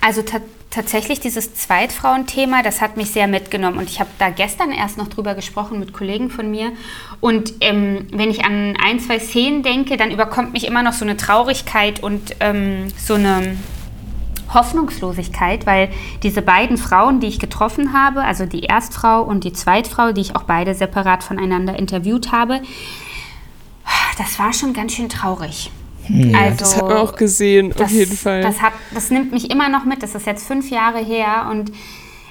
Also 0.00 0.22
ta 0.22 0.40
tatsächlich 0.70 1.20
dieses 1.20 1.54
Zweitfrauenthema, 1.54 2.64
das 2.64 2.80
hat 2.80 2.96
mich 2.96 3.10
sehr 3.10 3.28
mitgenommen 3.28 3.78
und 3.78 3.88
ich 3.88 4.00
habe 4.00 4.10
da 4.18 4.30
gestern 4.30 4.72
erst 4.72 4.98
noch 4.98 5.06
drüber 5.06 5.36
gesprochen 5.36 5.78
mit 5.78 5.92
Kollegen 5.92 6.30
von 6.30 6.50
mir 6.50 6.72
und 7.20 7.54
ähm, 7.60 8.08
wenn 8.10 8.28
ich 8.28 8.44
an 8.44 8.76
ein, 8.84 8.98
zwei 8.98 9.20
Szenen 9.20 9.62
denke, 9.62 9.96
dann 9.96 10.10
überkommt 10.10 10.52
mich 10.52 10.66
immer 10.66 10.82
noch 10.82 10.92
so 10.92 11.04
eine 11.04 11.16
Traurigkeit 11.16 12.02
und 12.02 12.34
ähm, 12.40 12.88
so 12.98 13.14
eine 13.14 13.56
Hoffnungslosigkeit, 14.52 15.66
weil 15.66 15.90
diese 16.22 16.42
beiden 16.42 16.76
Frauen, 16.76 17.20
die 17.20 17.26
ich 17.26 17.38
getroffen 17.38 17.92
habe, 17.92 18.22
also 18.22 18.46
die 18.46 18.60
Erstfrau 18.60 19.22
und 19.22 19.44
die 19.44 19.52
Zweitfrau, 19.52 20.12
die 20.12 20.20
ich 20.20 20.36
auch 20.36 20.42
beide 20.42 20.74
separat 20.74 21.22
voneinander 21.22 21.78
interviewt 21.78 22.32
habe, 22.32 22.60
das 24.18 24.38
war 24.38 24.52
schon 24.52 24.72
ganz 24.72 24.94
schön 24.94 25.08
traurig. 25.08 25.70
Ja, 26.08 26.38
also, 26.38 26.58
das 26.58 26.76
hat 26.76 26.88
man 26.88 26.96
auch 26.98 27.16
gesehen, 27.16 27.70
das, 27.70 27.82
auf 27.82 27.90
jeden 27.90 28.16
Fall. 28.16 28.42
Das, 28.42 28.60
hat, 28.60 28.72
das 28.92 29.10
nimmt 29.10 29.32
mich 29.32 29.50
immer 29.50 29.68
noch 29.68 29.84
mit. 29.84 30.02
Das 30.02 30.14
ist 30.14 30.26
jetzt 30.26 30.46
fünf 30.46 30.70
Jahre 30.70 30.98
her 30.98 31.48
und 31.50 31.72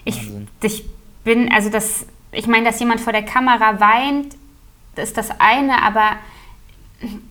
ich, 0.06 0.30
ich 0.62 0.86
bin, 1.24 1.52
also 1.52 1.70
das, 1.70 2.06
ich 2.32 2.48
meine, 2.48 2.66
dass 2.66 2.80
jemand 2.80 3.02
vor 3.02 3.14
der 3.14 3.24
Kamera 3.24 3.80
weint, 3.80 4.36
ist 4.96 5.18
das 5.18 5.30
eine, 5.40 5.82
aber 5.82 6.18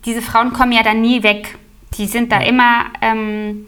diese 0.05 0.21
Frauen 0.21 0.53
kommen 0.53 0.73
ja 0.73 0.83
dann 0.83 1.01
nie 1.01 1.23
weg. 1.23 1.59
Die 1.97 2.07
sind 2.07 2.33
da 2.33 2.41
immer 2.41 2.87
ähm, 3.01 3.67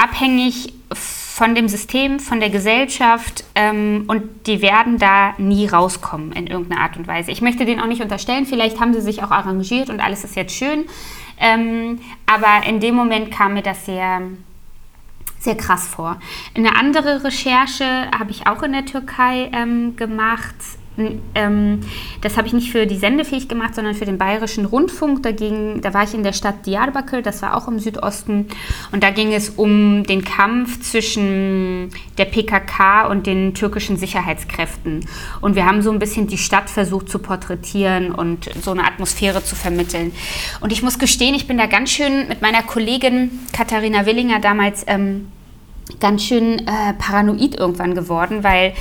abhängig 0.00 0.72
von 0.92 1.54
dem 1.54 1.68
System, 1.68 2.20
von 2.20 2.40
der 2.40 2.50
Gesellschaft 2.50 3.44
ähm, 3.54 4.04
und 4.08 4.46
die 4.46 4.60
werden 4.60 4.98
da 4.98 5.34
nie 5.38 5.66
rauskommen 5.66 6.32
in 6.32 6.46
irgendeiner 6.46 6.82
Art 6.82 6.96
und 6.96 7.06
Weise. 7.06 7.30
Ich 7.30 7.40
möchte 7.40 7.64
denen 7.64 7.80
auch 7.80 7.86
nicht 7.86 8.02
unterstellen, 8.02 8.46
vielleicht 8.46 8.80
haben 8.80 8.92
sie 8.92 9.00
sich 9.00 9.22
auch 9.22 9.30
arrangiert 9.30 9.88
und 9.88 10.00
alles 10.00 10.24
ist 10.24 10.36
jetzt 10.36 10.54
schön. 10.54 10.84
Ähm, 11.38 12.00
aber 12.26 12.66
in 12.66 12.80
dem 12.80 12.94
Moment 12.94 13.30
kam 13.30 13.54
mir 13.54 13.62
das 13.62 13.86
sehr, 13.86 14.20
sehr 15.38 15.56
krass 15.56 15.86
vor. 15.86 16.20
Eine 16.54 16.76
andere 16.76 17.24
Recherche 17.24 18.10
habe 18.10 18.30
ich 18.30 18.46
auch 18.46 18.62
in 18.62 18.72
der 18.72 18.84
Türkei 18.84 19.50
ähm, 19.54 19.96
gemacht 19.96 20.56
ähm, 21.34 21.80
das 22.20 22.36
habe 22.36 22.46
ich 22.46 22.52
nicht 22.52 22.70
für 22.70 22.86
die 22.86 22.96
Sendefähig 22.96 23.48
gemacht, 23.48 23.74
sondern 23.74 23.94
für 23.94 24.04
den 24.04 24.18
Bayerischen 24.18 24.64
Rundfunk. 24.64 25.22
Da, 25.22 25.32
ging, 25.32 25.80
da 25.80 25.94
war 25.94 26.04
ich 26.04 26.14
in 26.14 26.22
der 26.22 26.32
Stadt 26.32 26.66
Diyarbakir, 26.66 27.22
das 27.22 27.42
war 27.42 27.56
auch 27.56 27.68
im 27.68 27.78
Südosten. 27.78 28.46
Und 28.92 29.02
da 29.02 29.10
ging 29.10 29.32
es 29.32 29.50
um 29.50 30.04
den 30.04 30.24
Kampf 30.24 30.80
zwischen 30.80 31.90
der 32.18 32.24
PKK 32.26 33.06
und 33.06 33.26
den 33.26 33.54
türkischen 33.54 33.96
Sicherheitskräften. 33.96 35.04
Und 35.40 35.54
wir 35.54 35.66
haben 35.66 35.82
so 35.82 35.90
ein 35.90 35.98
bisschen 35.98 36.26
die 36.26 36.38
Stadt 36.38 36.70
versucht 36.70 37.08
zu 37.08 37.18
porträtieren 37.18 38.12
und 38.12 38.50
so 38.62 38.70
eine 38.72 38.84
Atmosphäre 38.84 39.42
zu 39.42 39.56
vermitteln. 39.56 40.12
Und 40.60 40.72
ich 40.72 40.82
muss 40.82 40.98
gestehen, 40.98 41.34
ich 41.34 41.46
bin 41.46 41.58
da 41.58 41.66
ganz 41.66 41.90
schön 41.90 42.28
mit 42.28 42.42
meiner 42.42 42.62
Kollegin 42.62 43.30
Katharina 43.52 44.06
Willinger 44.06 44.40
damals 44.40 44.84
ähm, 44.86 45.28
ganz 45.98 46.22
schön 46.22 46.60
äh, 46.60 46.92
paranoid 46.98 47.58
irgendwann 47.58 47.94
geworden, 47.94 48.44
weil 48.44 48.74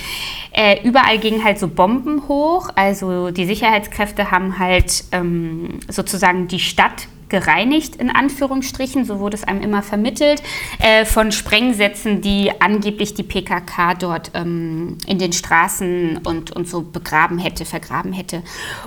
äh, 0.52 0.82
überall 0.84 1.18
gingen 1.20 1.44
halt 1.44 1.60
so 1.60 1.68
Bomben 1.68 2.28
hoch. 2.28 2.70
Also 2.76 3.32
die 3.32 3.46
Sicherheitskräfte 3.46 4.32
haben 4.32 4.60
halt 4.60 5.04
ähm, 5.12 5.80
sozusagen 5.88 6.48
die 6.48 6.60
Stadt 6.60 7.08
gereinigt, 7.30 7.96
in 7.96 8.10
Anführungsstrichen, 8.10 9.06
so 9.06 9.20
wurde 9.20 9.38
es 9.38 9.44
einem 9.44 9.62
immer 9.62 9.82
vermittelt, 9.84 10.42
äh, 10.80 11.06
von 11.06 11.32
Sprengsätzen, 11.32 12.22
die 12.22 12.52
angeblich 12.60 13.14
die 13.14 13.24
PKK 13.24 13.94
dort 13.94 14.32
ähm, 14.34 14.98
in 15.06 15.20
den 15.20 15.34
Straßen 15.34 16.18
und, 16.24 16.52
und 16.52 16.68
so 16.68 16.82
begraben 16.82 17.38
hätte, 17.38 17.66
vergraben 17.66 18.14
hätte. 18.14 18.42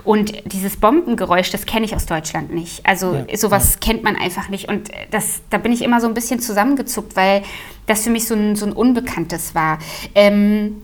Und 0.05 0.33
dieses 0.53 0.77
Bombengeräusch, 0.77 1.51
das 1.51 1.67
kenne 1.67 1.87
ich 1.87 1.95
aus 1.95 2.07
Deutschland 2.07 2.53
nicht. 2.53 2.85
Also 2.85 3.15
ja, 3.15 3.37
sowas 3.37 3.75
ja. 3.75 3.81
kennt 3.81 4.03
man 4.03 4.17
einfach 4.17 4.49
nicht. 4.49 4.69
Und 4.69 4.91
das, 5.11 5.43
da 5.51 5.59
bin 5.59 5.73
ich 5.73 5.83
immer 5.83 6.01
so 6.01 6.09
ein 6.09 6.15
bisschen 6.15 6.41
zusammengezuckt, 6.41 7.17
weil 7.17 7.43
das 7.87 8.05
für 8.05 8.11
mich 8.11 8.27
so 8.27 8.35
ein, 8.35 8.57
so 8.57 8.67
ein 8.67 8.73
Unbekanntes 8.73 9.55
war. 9.55 9.79
Ähm, 10.15 10.83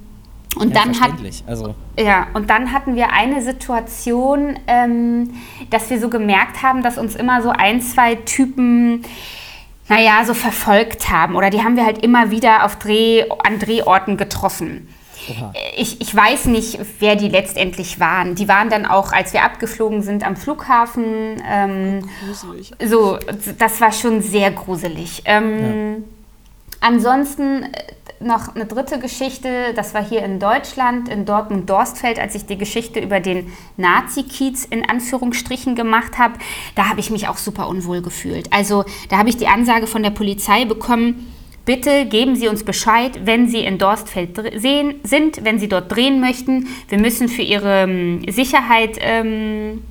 und 0.56 0.74
ja, 0.74 0.82
dann 0.82 1.00
hat, 1.00 1.12
also. 1.46 1.74
ja, 1.98 2.26
und 2.32 2.50
dann 2.50 2.72
hatten 2.72 2.96
wir 2.96 3.12
eine 3.12 3.42
Situation, 3.42 4.58
ähm, 4.66 5.34
dass 5.70 5.90
wir 5.90 6.00
so 6.00 6.08
gemerkt 6.08 6.62
haben, 6.62 6.82
dass 6.82 6.98
uns 6.98 7.14
immer 7.14 7.42
so 7.42 7.50
ein, 7.50 7.80
zwei 7.80 8.14
Typen, 8.16 9.04
naja, 9.88 10.24
so 10.24 10.34
verfolgt 10.34 11.10
haben. 11.10 11.36
Oder 11.36 11.50
die 11.50 11.62
haben 11.62 11.76
wir 11.76 11.84
halt 11.84 12.02
immer 12.02 12.30
wieder 12.30 12.64
auf 12.64 12.76
Dreh, 12.76 13.24
an 13.44 13.58
Drehorten 13.58 14.16
getroffen. 14.16 14.88
Oha. 15.30 15.52
Ich, 15.76 16.00
ich 16.00 16.14
weiß 16.14 16.46
nicht, 16.46 16.78
wer 16.98 17.14
die 17.14 17.28
letztendlich 17.28 18.00
waren. 18.00 18.34
Die 18.34 18.48
waren 18.48 18.70
dann 18.70 18.86
auch, 18.86 19.12
als 19.12 19.32
wir 19.32 19.42
abgeflogen 19.42 20.02
sind 20.02 20.24
am 20.24 20.36
Flughafen. 20.36 21.42
Ähm, 21.46 22.08
gruselig. 22.24 22.72
So, 22.84 23.18
das 23.58 23.80
war 23.80 23.92
schon 23.92 24.22
sehr 24.22 24.50
gruselig. 24.50 25.22
Ähm, 25.26 25.96
ja. 25.96 26.02
Ansonsten 26.80 27.66
noch 28.20 28.54
eine 28.54 28.66
dritte 28.66 28.98
Geschichte, 28.98 29.72
das 29.74 29.94
war 29.94 30.04
hier 30.04 30.24
in 30.24 30.38
Deutschland, 30.38 31.08
in 31.08 31.24
Dortmund-Dorstfeld, 31.24 32.18
als 32.18 32.34
ich 32.34 32.46
die 32.46 32.58
Geschichte 32.58 33.00
über 33.00 33.20
den 33.20 33.52
Nazi-Kiez 33.76 34.64
in 34.64 34.88
Anführungsstrichen 34.88 35.74
gemacht 35.74 36.18
habe. 36.18 36.34
Da 36.74 36.88
habe 36.88 37.00
ich 37.00 37.10
mich 37.10 37.28
auch 37.28 37.36
super 37.36 37.68
unwohl 37.68 38.02
gefühlt. 38.02 38.52
Also 38.52 38.84
da 39.08 39.18
habe 39.18 39.28
ich 39.28 39.36
die 39.36 39.46
Ansage 39.46 39.86
von 39.86 40.02
der 40.02 40.10
Polizei 40.10 40.64
bekommen, 40.64 41.32
bitte 41.64 42.06
geben 42.06 42.34
Sie 42.34 42.48
uns 42.48 42.64
Bescheid, 42.64 43.20
wenn 43.24 43.48
Sie 43.48 43.60
in 43.60 43.78
Dorstfeld 43.78 44.40
sehen, 44.56 44.96
sind, 45.02 45.44
wenn 45.44 45.58
Sie 45.58 45.68
dort 45.68 45.94
drehen 45.94 46.20
möchten. 46.20 46.66
Wir 46.88 46.98
müssen 46.98 47.28
für 47.28 47.42
Ihre 47.42 47.82
ähm, 47.82 48.22
Sicherheit... 48.28 48.98
Ähm, 49.00 49.82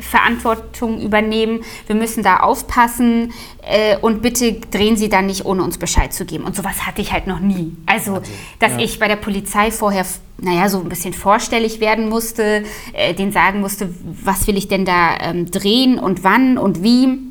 Verantwortung 0.00 1.00
übernehmen, 1.00 1.60
wir 1.86 1.96
müssen 1.96 2.22
da 2.22 2.38
aufpassen 2.38 3.32
äh, 3.62 3.96
und 3.98 4.22
bitte 4.22 4.52
drehen 4.70 4.96
Sie 4.96 5.08
dann 5.08 5.26
nicht, 5.26 5.44
ohne 5.44 5.62
uns 5.62 5.78
Bescheid 5.78 6.12
zu 6.12 6.24
geben. 6.24 6.44
Und 6.44 6.56
sowas 6.56 6.86
hatte 6.86 7.02
ich 7.02 7.12
halt 7.12 7.26
noch 7.26 7.40
nie. 7.40 7.76
Also, 7.86 8.20
dass 8.58 8.72
ja. 8.72 8.78
ich 8.80 8.98
bei 8.98 9.08
der 9.08 9.16
Polizei 9.16 9.70
vorher, 9.70 10.06
naja, 10.38 10.68
so 10.68 10.80
ein 10.80 10.88
bisschen 10.88 11.12
vorstellig 11.12 11.80
werden 11.80 12.08
musste, 12.08 12.64
äh, 12.92 13.14
denen 13.14 13.32
sagen 13.32 13.60
musste, 13.60 13.92
was 14.24 14.46
will 14.46 14.56
ich 14.56 14.68
denn 14.68 14.84
da 14.84 15.16
ähm, 15.20 15.50
drehen 15.50 15.98
und 15.98 16.24
wann 16.24 16.58
und 16.58 16.82
wie 16.82 17.29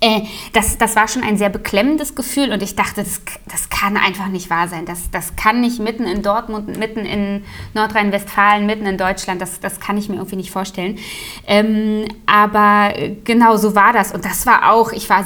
äh, 0.00 0.22
das, 0.52 0.78
das 0.78 0.96
war 0.96 1.08
schon 1.08 1.22
ein 1.22 1.36
sehr 1.36 1.48
beklemmendes 1.48 2.14
Gefühl 2.14 2.52
und 2.52 2.62
ich 2.62 2.76
dachte, 2.76 3.02
das, 3.02 3.22
das 3.50 3.70
kann 3.70 3.96
einfach 3.96 4.28
nicht 4.28 4.50
wahr 4.50 4.68
sein. 4.68 4.86
Das, 4.86 5.10
das 5.10 5.36
kann 5.36 5.60
nicht 5.60 5.78
mitten 5.78 6.04
in 6.04 6.22
Dortmund, 6.22 6.76
mitten 6.78 7.00
in 7.00 7.44
Nordrhein-Westfalen, 7.74 8.66
mitten 8.66 8.86
in 8.86 8.98
Deutschland, 8.98 9.40
das, 9.40 9.60
das 9.60 9.80
kann 9.80 9.96
ich 9.96 10.08
mir 10.08 10.16
irgendwie 10.16 10.36
nicht 10.36 10.50
vorstellen. 10.50 10.98
Ähm, 11.46 12.06
aber 12.26 12.92
genau 13.24 13.56
so 13.56 13.74
war 13.74 13.92
das 13.92 14.12
und 14.12 14.24
das 14.24 14.46
war 14.46 14.72
auch, 14.72 14.92
ich 14.92 15.08
war 15.08 15.24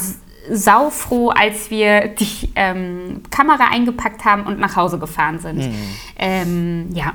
saufroh, 0.50 1.30
als 1.30 1.70
wir 1.70 2.08
die 2.08 2.50
ähm, 2.54 3.22
Kamera 3.30 3.68
eingepackt 3.70 4.24
haben 4.24 4.44
und 4.44 4.58
nach 4.58 4.76
Hause 4.76 4.98
gefahren 4.98 5.38
sind. 5.38 5.58
Mhm. 5.58 5.74
Ähm, 6.18 6.88
ja. 6.94 7.14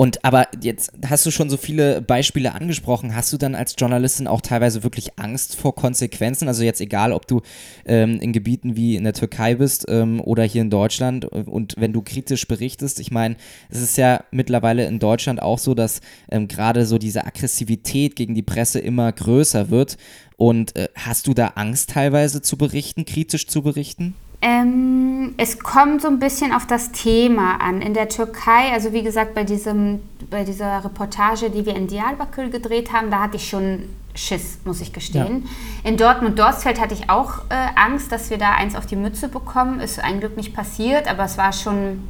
Und 0.00 0.24
aber 0.24 0.48
jetzt 0.62 0.92
hast 1.06 1.26
du 1.26 1.30
schon 1.30 1.50
so 1.50 1.58
viele 1.58 2.00
Beispiele 2.00 2.54
angesprochen. 2.54 3.14
Hast 3.14 3.34
du 3.34 3.36
dann 3.36 3.54
als 3.54 3.74
Journalistin 3.76 4.28
auch 4.28 4.40
teilweise 4.40 4.82
wirklich 4.82 5.18
Angst 5.18 5.56
vor 5.56 5.74
Konsequenzen? 5.74 6.48
Also 6.48 6.62
jetzt 6.62 6.80
egal, 6.80 7.12
ob 7.12 7.26
du 7.26 7.42
ähm, 7.84 8.18
in 8.18 8.32
Gebieten 8.32 8.76
wie 8.76 8.96
in 8.96 9.04
der 9.04 9.12
Türkei 9.12 9.56
bist 9.56 9.84
ähm, 9.90 10.18
oder 10.22 10.42
hier 10.42 10.62
in 10.62 10.70
Deutschland 10.70 11.26
und 11.26 11.74
wenn 11.76 11.92
du 11.92 12.00
kritisch 12.00 12.48
berichtest, 12.48 12.98
ich 12.98 13.10
meine, 13.10 13.36
es 13.68 13.82
ist 13.82 13.98
ja 13.98 14.24
mittlerweile 14.30 14.86
in 14.86 15.00
Deutschland 15.00 15.42
auch 15.42 15.58
so, 15.58 15.74
dass 15.74 16.00
ähm, 16.30 16.48
gerade 16.48 16.86
so 16.86 16.96
diese 16.96 17.26
Aggressivität 17.26 18.16
gegen 18.16 18.34
die 18.34 18.40
Presse 18.40 18.78
immer 18.78 19.12
größer 19.12 19.68
wird. 19.68 19.98
Und 20.38 20.76
äh, 20.76 20.88
hast 20.94 21.26
du 21.26 21.34
da 21.34 21.48
Angst 21.56 21.90
teilweise 21.90 22.40
zu 22.40 22.56
berichten, 22.56 23.04
kritisch 23.04 23.46
zu 23.48 23.60
berichten? 23.60 24.14
Ähm, 24.42 25.34
es 25.36 25.58
kommt 25.58 26.00
so 26.00 26.08
ein 26.08 26.18
bisschen 26.18 26.52
auf 26.52 26.66
das 26.66 26.92
Thema 26.92 27.60
an. 27.60 27.82
In 27.82 27.92
der 27.92 28.08
Türkei, 28.08 28.72
also 28.72 28.92
wie 28.92 29.02
gesagt, 29.02 29.34
bei, 29.34 29.44
diesem, 29.44 30.00
bei 30.30 30.44
dieser 30.44 30.82
Reportage, 30.82 31.50
die 31.50 31.66
wir 31.66 31.76
in 31.76 31.88
Diyarbakir 31.88 32.48
gedreht 32.48 32.92
haben, 32.92 33.10
da 33.10 33.20
hatte 33.20 33.36
ich 33.36 33.48
schon 33.48 33.82
Schiss, 34.14 34.58
muss 34.64 34.80
ich 34.80 34.92
gestehen. 34.92 35.48
Ja. 35.84 35.90
In 35.90 35.96
Dortmund-Dorstfeld 35.96 36.80
hatte 36.80 36.94
ich 36.94 37.10
auch 37.10 37.40
äh, 37.50 37.54
Angst, 37.76 38.10
dass 38.12 38.30
wir 38.30 38.38
da 38.38 38.52
eins 38.52 38.74
auf 38.74 38.86
die 38.86 38.96
Mütze 38.96 39.28
bekommen. 39.28 39.80
Ist 39.80 40.02
ein 40.02 40.20
Glück 40.20 40.36
nicht 40.36 40.54
passiert, 40.54 41.08
aber 41.08 41.24
es 41.24 41.36
war 41.36 41.52
schon, 41.52 42.02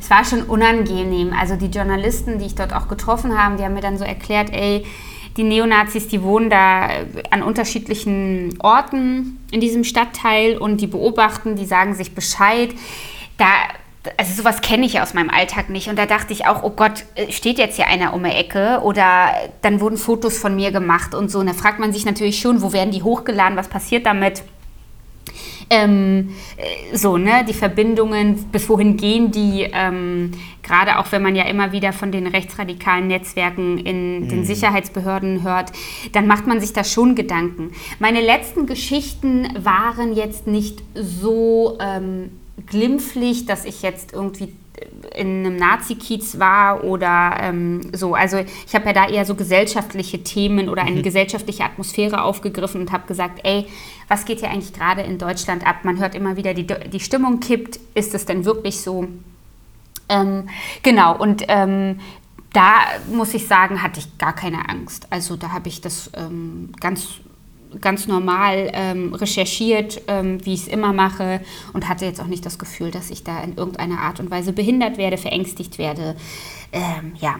es 0.00 0.10
war 0.10 0.24
schon 0.24 0.42
unangenehm. 0.42 1.32
Also 1.38 1.56
die 1.56 1.66
Journalisten, 1.66 2.38
die 2.40 2.46
ich 2.46 2.54
dort 2.56 2.74
auch 2.74 2.88
getroffen 2.88 3.38
habe, 3.38 3.56
die 3.56 3.64
haben 3.64 3.74
mir 3.74 3.80
dann 3.80 3.96
so 3.96 4.04
erklärt, 4.04 4.50
ey, 4.52 4.84
die 5.36 5.42
Neonazis, 5.42 6.08
die 6.08 6.22
wohnen 6.22 6.48
da 6.48 6.88
an 7.30 7.42
unterschiedlichen 7.42 8.56
Orten 8.60 9.44
in 9.50 9.60
diesem 9.60 9.84
Stadtteil 9.84 10.56
und 10.56 10.80
die 10.80 10.86
beobachten, 10.86 11.56
die 11.56 11.66
sagen 11.66 11.94
sich 11.94 12.14
Bescheid. 12.14 12.70
Da, 13.36 13.46
also 14.16 14.34
sowas 14.34 14.60
kenne 14.60 14.86
ich 14.86 15.00
aus 15.00 15.12
meinem 15.12 15.30
Alltag 15.30 15.70
nicht. 15.70 15.88
Und 15.88 15.98
da 15.98 16.06
dachte 16.06 16.32
ich 16.32 16.46
auch, 16.46 16.62
oh 16.62 16.70
Gott, 16.70 17.04
steht 17.30 17.58
jetzt 17.58 17.76
hier 17.76 17.88
einer 17.88 18.14
um 18.14 18.22
die 18.22 18.30
Ecke? 18.30 18.80
Oder 18.82 19.30
dann 19.62 19.80
wurden 19.80 19.96
Fotos 19.96 20.38
von 20.38 20.54
mir 20.54 20.70
gemacht 20.70 21.14
und 21.14 21.30
so. 21.30 21.40
Und 21.40 21.46
da 21.46 21.52
fragt 21.52 21.80
man 21.80 21.92
sich 21.92 22.04
natürlich 22.04 22.38
schon, 22.38 22.62
wo 22.62 22.72
werden 22.72 22.92
die 22.92 23.02
hochgeladen, 23.02 23.56
was 23.56 23.68
passiert 23.68 24.06
damit? 24.06 24.44
Ähm, 25.70 26.30
äh, 26.56 26.96
so, 26.96 27.16
ne, 27.16 27.44
die 27.48 27.54
Verbindungen, 27.54 28.36
bis 28.52 28.68
wohin 28.68 28.96
gehen 28.96 29.30
die, 29.30 29.68
ähm, 29.72 30.32
gerade 30.62 30.98
auch 30.98 31.10
wenn 31.12 31.22
man 31.22 31.34
ja 31.34 31.44
immer 31.44 31.72
wieder 31.72 31.92
von 31.92 32.12
den 32.12 32.26
rechtsradikalen 32.26 33.06
Netzwerken 33.06 33.78
in 33.78 34.28
den 34.28 34.40
mhm. 34.40 34.44
Sicherheitsbehörden 34.44 35.42
hört, 35.42 35.72
dann 36.12 36.26
macht 36.26 36.46
man 36.46 36.60
sich 36.60 36.72
da 36.72 36.84
schon 36.84 37.14
Gedanken. 37.14 37.72
Meine 37.98 38.20
letzten 38.20 38.66
Geschichten 38.66 39.48
waren 39.58 40.14
jetzt 40.14 40.46
nicht 40.46 40.82
so 40.94 41.78
ähm, 41.80 42.30
glimpflich, 42.66 43.46
dass 43.46 43.64
ich 43.64 43.82
jetzt 43.82 44.12
irgendwie 44.12 44.52
in 45.14 45.46
einem 45.46 45.56
Nazi-Kiez 45.56 46.38
war 46.38 46.82
oder 46.84 47.36
ähm, 47.40 47.92
so. 47.92 48.14
Also 48.14 48.38
ich 48.38 48.74
habe 48.74 48.86
ja 48.86 48.92
da 48.92 49.08
eher 49.08 49.24
so 49.24 49.34
gesellschaftliche 49.34 50.22
Themen 50.22 50.68
oder 50.68 50.82
eine 50.82 50.96
mhm. 50.96 51.02
gesellschaftliche 51.02 51.64
Atmosphäre 51.64 52.22
aufgegriffen 52.22 52.80
und 52.80 52.92
habe 52.92 53.06
gesagt, 53.06 53.40
ey, 53.44 53.66
was 54.08 54.24
geht 54.24 54.40
hier 54.40 54.50
eigentlich 54.50 54.72
gerade 54.72 55.02
in 55.02 55.18
Deutschland 55.18 55.66
ab? 55.66 55.84
Man 55.84 55.98
hört 55.98 56.14
immer 56.14 56.36
wieder, 56.36 56.54
die, 56.54 56.66
die 56.66 57.00
Stimmung 57.00 57.40
kippt. 57.40 57.78
Ist 57.94 58.14
es 58.14 58.26
denn 58.26 58.44
wirklich 58.44 58.80
so? 58.80 59.06
Ähm, 60.08 60.48
genau, 60.82 61.16
und 61.16 61.44
ähm, 61.48 62.00
da 62.52 62.80
muss 63.12 63.34
ich 63.34 63.46
sagen, 63.46 63.82
hatte 63.82 64.00
ich 64.00 64.18
gar 64.18 64.34
keine 64.34 64.68
Angst. 64.68 65.06
Also 65.10 65.36
da 65.36 65.50
habe 65.52 65.68
ich 65.68 65.80
das 65.80 66.10
ähm, 66.14 66.72
ganz 66.80 67.20
ganz 67.80 68.06
normal 68.06 68.70
ähm, 68.72 69.14
recherchiert, 69.14 70.02
ähm, 70.08 70.44
wie 70.44 70.54
ich 70.54 70.62
es 70.62 70.68
immer 70.68 70.92
mache 70.92 71.40
und 71.72 71.88
hatte 71.88 72.04
jetzt 72.04 72.20
auch 72.20 72.26
nicht 72.26 72.44
das 72.46 72.58
Gefühl, 72.58 72.90
dass 72.90 73.10
ich 73.10 73.24
da 73.24 73.42
in 73.42 73.56
irgendeiner 73.56 74.00
Art 74.00 74.20
und 74.20 74.30
Weise 74.30 74.52
behindert 74.52 74.98
werde, 74.98 75.16
verängstigt 75.18 75.78
werde. 75.78 76.16
Ähm, 76.72 77.14
ja. 77.20 77.36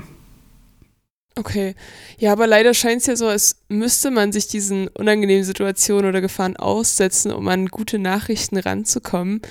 Okay. 1.36 1.74
Ja, 2.18 2.32
aber 2.32 2.46
leider 2.46 2.74
scheint 2.74 3.00
es 3.00 3.06
ja 3.06 3.16
so, 3.16 3.26
als 3.26 3.56
müsste 3.68 4.10
man 4.12 4.30
sich 4.30 4.46
diesen 4.46 4.86
unangenehmen 4.88 5.44
Situationen 5.44 6.08
oder 6.08 6.20
Gefahren 6.20 6.56
aussetzen, 6.56 7.32
um 7.32 7.48
an 7.48 7.66
gute 7.66 7.98
Nachrichten 7.98 8.56
ranzukommen. 8.56 9.42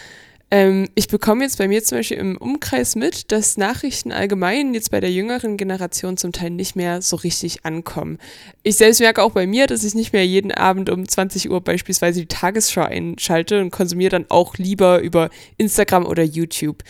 Ähm, 0.53 0.87
ich 0.93 1.07
bekomme 1.07 1.43
jetzt 1.43 1.57
bei 1.57 1.67
mir 1.67 1.83
zum 1.83 1.97
Beispiel 1.97 2.17
im 2.17 2.37
Umkreis 2.37 2.95
mit, 2.95 3.31
dass 3.31 3.57
Nachrichten 3.57 4.11
allgemein 4.11 4.75
jetzt 4.75 4.91
bei 4.91 4.99
der 4.99 5.11
jüngeren 5.11 5.57
Generation 5.57 6.15
zum 6.15 6.31
Teil 6.31 6.51
nicht 6.51 6.75
mehr 6.75 7.01
so 7.01 7.15
richtig 7.15 7.65
ankommen. 7.65 8.19
Ich 8.61 8.75
selbst 8.75 8.99
merke 8.99 9.23
auch 9.23 9.31
bei 9.31 9.47
mir, 9.47 9.65
dass 9.65 9.83
ich 9.83 9.95
nicht 9.95 10.13
mehr 10.13 10.27
jeden 10.27 10.51
Abend 10.51 10.91
um 10.91 11.07
20 11.07 11.49
Uhr 11.49 11.59
beispielsweise 11.59 12.19
die 12.19 12.27
Tagesschau 12.27 12.83
einschalte 12.83 13.61
und 13.61 13.71
konsumiere 13.71 14.11
dann 14.11 14.25
auch 14.29 14.55
lieber 14.57 14.99
über 14.99 15.31
Instagram 15.57 16.05
oder 16.05 16.21
YouTube. 16.21 16.83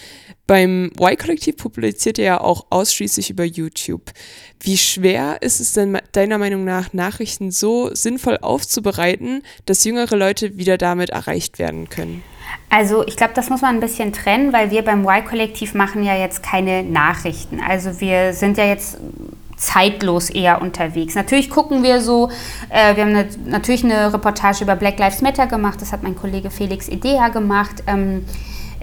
Beim 0.46 0.92
Y-Kollektiv 1.00 1.56
publiziert 1.56 2.18
ihr 2.18 2.26
ja 2.26 2.42
auch 2.42 2.66
ausschließlich 2.70 3.30
über 3.30 3.46
YouTube. 3.46 4.12
Wie 4.60 4.78
schwer 4.78 5.38
ist 5.40 5.62
es 5.62 5.72
denn 5.72 5.98
deiner 6.12 6.38
Meinung 6.38 6.66
nach, 6.66 6.92
Nachrichten 6.92 7.50
so 7.50 7.96
sinnvoll 7.96 8.40
aufzubereiten, 8.42 9.42
dass 9.66 9.86
jüngere 9.86 10.18
Leute 10.18 10.58
wieder 10.58 10.78
damit 10.78 11.12
erreicht 11.12 11.60
werden 11.60 11.88
können? 11.88 12.24
Also 12.70 13.06
ich 13.06 13.16
glaube, 13.18 13.34
das 13.36 13.50
muss 13.50 13.62
man 13.62 13.76
ein 13.76 13.80
bisschen 13.80 14.14
trennen, 14.14 14.52
weil 14.52 14.72
wir 14.72 14.84
beim 14.84 15.06
Y-Kollektiv 15.06 15.74
machen 15.74 16.04
ja 16.04 16.16
jetzt 16.16 16.42
keine 16.44 16.84
Nachrichten. 16.84 17.60
Also 17.60 18.00
wir 18.02 18.34
sind 18.34 18.58
ja 18.58 18.66
jetzt 18.66 18.98
zeitlos 19.58 20.30
eher 20.30 20.62
unterwegs. 20.62 21.16
Natürlich 21.16 21.50
gucken 21.50 21.84
wir 21.84 22.02
so, 22.02 22.30
äh, 22.70 22.96
wir 22.96 23.04
haben 23.04 23.16
eine, 23.16 23.28
natürlich 23.46 23.84
eine 23.84 24.14
Reportage 24.14 24.64
über 24.64 24.76
Black 24.76 25.00
Lives 25.00 25.22
Matter 25.22 25.48
gemacht, 25.48 25.82
das 25.82 25.92
hat 25.92 26.04
mein 26.04 26.16
Kollege 26.16 26.50
Felix 26.50 26.90
Idea 26.90 27.30
gemacht. 27.30 27.84
Ähm, 27.88 28.26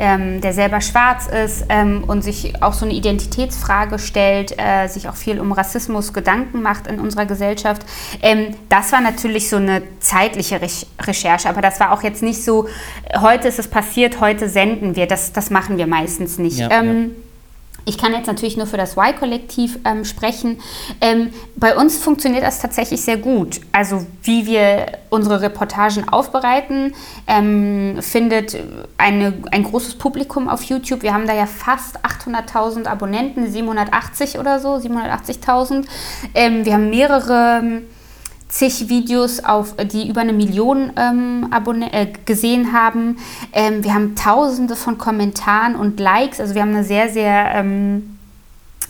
ähm, 0.00 0.40
der 0.40 0.54
selber 0.54 0.80
schwarz 0.80 1.26
ist 1.26 1.66
ähm, 1.68 2.04
und 2.06 2.22
sich 2.22 2.62
auch 2.62 2.72
so 2.72 2.86
eine 2.86 2.94
Identitätsfrage 2.94 3.98
stellt, 3.98 4.58
äh, 4.58 4.88
sich 4.88 5.08
auch 5.08 5.14
viel 5.14 5.38
um 5.38 5.52
Rassismus 5.52 6.14
Gedanken 6.14 6.62
macht 6.62 6.86
in 6.86 6.98
unserer 6.98 7.26
Gesellschaft. 7.26 7.82
Ähm, 8.22 8.56
das 8.70 8.92
war 8.92 9.02
natürlich 9.02 9.50
so 9.50 9.56
eine 9.56 9.82
zeitliche 10.00 10.60
Re 10.60 10.68
Recherche, 11.00 11.48
aber 11.48 11.60
das 11.60 11.80
war 11.80 11.92
auch 11.92 12.02
jetzt 12.02 12.22
nicht 12.22 12.42
so, 12.42 12.66
heute 13.20 13.48
ist 13.48 13.58
es 13.58 13.68
passiert, 13.68 14.20
heute 14.20 14.48
senden 14.48 14.96
wir. 14.96 15.06
Das, 15.06 15.32
das 15.32 15.50
machen 15.50 15.76
wir 15.76 15.86
meistens 15.86 16.38
nicht. 16.38 16.58
Ja, 16.58 16.70
ja. 16.70 17.29
Ähm, 17.80 17.90
ich 17.90 17.98
kann 17.98 18.12
jetzt 18.12 18.26
natürlich 18.26 18.56
nur 18.56 18.66
für 18.66 18.76
das 18.76 18.96
Y-Kollektiv 18.96 19.78
ähm, 19.84 20.04
sprechen. 20.04 20.60
Ähm, 21.00 21.30
bei 21.56 21.76
uns 21.76 21.98
funktioniert 21.98 22.42
das 22.42 22.60
tatsächlich 22.60 23.02
sehr 23.02 23.16
gut. 23.16 23.60
Also 23.72 24.06
wie 24.22 24.46
wir 24.46 24.98
unsere 25.10 25.42
Reportagen 25.42 26.08
aufbereiten, 26.08 26.94
ähm, 27.26 27.98
findet 28.00 28.56
eine, 28.98 29.34
ein 29.50 29.64
großes 29.64 29.96
Publikum 29.96 30.48
auf 30.48 30.62
YouTube. 30.62 31.02
Wir 31.02 31.14
haben 31.14 31.26
da 31.26 31.34
ja 31.34 31.46
fast 31.46 32.04
800.000 32.04 32.86
Abonnenten, 32.86 33.50
780 33.50 34.38
oder 34.38 34.60
so, 34.60 34.74
780.000. 34.76 35.84
Ähm, 36.34 36.64
wir 36.64 36.74
haben 36.74 36.90
mehrere 36.90 37.82
zig 38.50 38.88
Videos, 38.88 39.42
auf, 39.42 39.74
die 39.76 40.08
über 40.08 40.20
eine 40.20 40.32
Million 40.32 40.92
ähm, 40.96 41.48
äh, 41.92 42.06
gesehen 42.24 42.72
haben. 42.72 43.16
Ähm, 43.52 43.84
wir 43.84 43.94
haben 43.94 44.16
tausende 44.16 44.76
von 44.76 44.98
Kommentaren 44.98 45.76
und 45.76 46.00
Likes. 46.00 46.40
Also 46.40 46.54
wir 46.54 46.62
haben 46.62 46.70
eine 46.70 46.84
sehr, 46.84 47.08
sehr 47.08 47.52
ähm, 47.54 48.18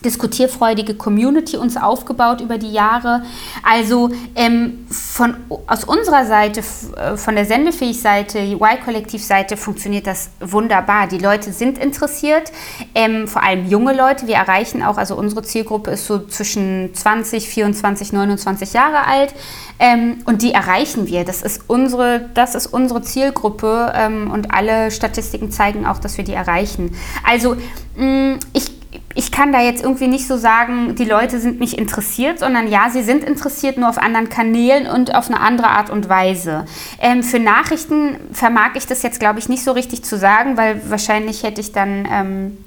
diskutierfreudige 0.05 0.95
Community 0.95 1.57
uns 1.57 1.77
aufgebaut 1.77 2.41
über 2.41 2.59
die 2.59 2.73
Jahre. 2.73 3.23
Also 3.63 4.11
ähm, 4.35 4.87
von, 4.91 5.37
aus 5.67 5.85
unserer 5.85 6.25
Seite, 6.25 6.61
äh, 6.97 7.17
von 7.17 7.35
der 7.35 7.45
Sendefähig-Seite, 7.45 8.39
Y-Kollektiv-Seite 8.39 9.57
funktioniert 9.57 10.07
das 10.07 10.31
wunderbar. 10.41 11.07
Die 11.07 11.19
Leute 11.19 11.53
sind 11.53 11.79
interessiert, 11.79 12.51
ähm, 12.95 13.29
vor 13.29 13.43
allem 13.43 13.67
junge 13.69 13.95
Leute. 13.95 14.27
Wir 14.27 14.37
erreichen 14.37 14.83
auch, 14.83 14.97
also 14.97 15.17
unsere 15.17 15.43
Zielgruppe 15.43 15.91
ist 15.91 16.07
so 16.07 16.27
zwischen 16.27 16.95
20, 16.95 17.49
24, 17.49 18.13
29 18.13 18.73
Jahre 18.73 19.07
alt. 19.07 19.35
Ähm, 19.79 20.19
und 20.27 20.43
die 20.43 20.53
erreichen 20.53 21.07
wir. 21.07 21.25
Das 21.25 21.43
ist 21.43 21.63
unsere, 21.67 22.29
das 22.35 22.55
ist 22.55 22.67
unsere 22.67 23.03
Zielgruppe 23.03 23.93
ähm, 23.95 24.31
und 24.31 24.53
alle 24.53 24.91
Statistiken 24.91 25.51
zeigen 25.51 25.87
auch, 25.87 25.99
dass 25.99 26.17
wir 26.17 26.25
die 26.25 26.35
erreichen. 26.35 26.95
Also 27.25 27.57
mh, 27.97 28.39
ich 28.53 28.80
ich 29.15 29.31
kann 29.31 29.53
da 29.53 29.61
jetzt 29.61 29.83
irgendwie 29.83 30.09
nicht 30.09 30.27
so 30.27 30.37
sagen, 30.37 30.95
die 30.97 31.05
Leute 31.05 31.39
sind 31.39 31.61
nicht 31.61 31.75
interessiert, 31.75 32.41
sondern 32.41 32.69
ja, 32.69 32.91
sie 32.91 33.03
sind 33.03 33.23
interessiert, 33.23 33.77
nur 33.77 33.89
auf 33.89 33.99
anderen 33.99 34.29
Kanälen 34.29 34.87
und 34.87 35.15
auf 35.15 35.29
eine 35.29 35.41
andere 35.41 35.69
Art 35.69 35.91
und 35.91 36.09
Weise. 36.09 36.65
Ähm, 37.01 37.23
für 37.23 37.39
Nachrichten 37.39 38.17
vermag 38.33 38.71
ich 38.75 38.87
das 38.87 39.03
jetzt, 39.03 39.21
glaube 39.21 39.39
ich, 39.39 39.49
nicht 39.49 39.63
so 39.63 39.73
richtig 39.73 40.05
zu 40.05 40.17
sagen, 40.17 40.57
weil 40.57 40.81
wahrscheinlich 40.91 41.43
hätte 41.43 41.61
ich 41.61 41.73
dann 41.73 42.09
ähm, 42.11 42.59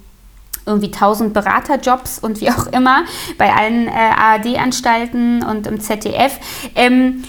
irgendwie 0.66 0.92
tausend 0.92 1.34
Beraterjobs 1.34 2.20
und 2.20 2.40
wie 2.40 2.50
auch 2.52 2.68
immer 2.68 3.04
bei 3.38 3.54
allen 3.54 3.88
äh, 3.88 3.92
ARD-Anstalten 3.92 5.44
und 5.44 5.68
im 5.68 5.82
ZDF. 5.82 6.40
Ähm, 6.76 7.24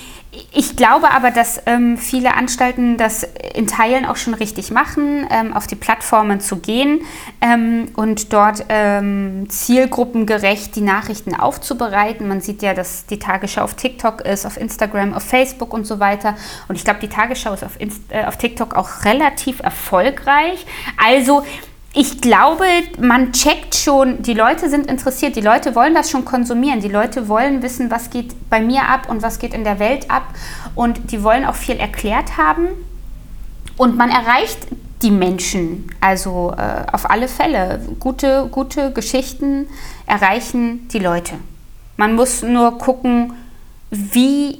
ich 0.52 0.76
glaube 0.76 1.10
aber, 1.10 1.30
dass 1.30 1.62
ähm, 1.66 1.98
viele 1.98 2.34
Anstalten 2.34 2.96
das 2.96 3.26
in 3.54 3.66
Teilen 3.66 4.04
auch 4.04 4.16
schon 4.16 4.34
richtig 4.34 4.70
machen, 4.70 5.26
ähm, 5.30 5.52
auf 5.52 5.66
die 5.66 5.74
Plattformen 5.76 6.40
zu 6.40 6.56
gehen 6.56 7.00
ähm, 7.40 7.88
und 7.94 8.32
dort 8.32 8.64
ähm, 8.68 9.46
zielgruppengerecht 9.48 10.74
die 10.76 10.80
Nachrichten 10.80 11.34
aufzubereiten. 11.34 12.28
Man 12.28 12.40
sieht 12.40 12.62
ja, 12.62 12.74
dass 12.74 13.06
die 13.06 13.18
Tagesschau 13.18 13.62
auf 13.62 13.74
TikTok 13.74 14.20
ist, 14.22 14.46
auf 14.46 14.56
Instagram, 14.56 15.14
auf 15.14 15.22
Facebook 15.22 15.72
und 15.72 15.86
so 15.86 16.00
weiter. 16.00 16.36
Und 16.68 16.76
ich 16.76 16.84
glaube, 16.84 17.00
die 17.00 17.08
Tagesschau 17.08 17.52
ist 17.52 17.64
auf, 17.64 17.80
Inst 17.80 18.02
äh, 18.10 18.24
auf 18.24 18.36
TikTok 18.36 18.74
auch 18.74 19.04
relativ 19.04 19.60
erfolgreich. 19.60 20.66
Also 21.04 21.44
ich 21.96 22.20
glaube, 22.20 22.64
man 23.00 23.32
checkt 23.32 23.76
schon, 23.76 24.20
die 24.22 24.34
Leute 24.34 24.68
sind 24.68 24.86
interessiert, 24.88 25.36
die 25.36 25.40
Leute 25.40 25.76
wollen 25.76 25.94
das 25.94 26.10
schon 26.10 26.24
konsumieren, 26.24 26.80
die 26.80 26.88
Leute 26.88 27.28
wollen 27.28 27.62
wissen, 27.62 27.90
was 27.90 28.10
geht 28.10 28.34
bei 28.50 28.60
mir 28.60 28.88
ab 28.88 29.08
und 29.08 29.22
was 29.22 29.38
geht 29.38 29.54
in 29.54 29.62
der 29.62 29.78
Welt 29.78 30.10
ab 30.10 30.24
und 30.74 31.12
die 31.12 31.22
wollen 31.22 31.44
auch 31.44 31.54
viel 31.54 31.76
erklärt 31.76 32.36
haben 32.36 32.66
und 33.76 33.96
man 33.96 34.10
erreicht 34.10 34.58
die 35.02 35.12
Menschen, 35.12 35.88
also 36.00 36.54
äh, 36.56 36.90
auf 36.90 37.10
alle 37.10 37.28
Fälle. 37.28 37.80
Gute, 38.00 38.48
gute 38.50 38.92
Geschichten 38.92 39.68
erreichen 40.06 40.88
die 40.88 40.98
Leute. 40.98 41.34
Man 41.96 42.16
muss 42.16 42.42
nur 42.42 42.78
gucken, 42.78 43.34
wie 43.90 44.58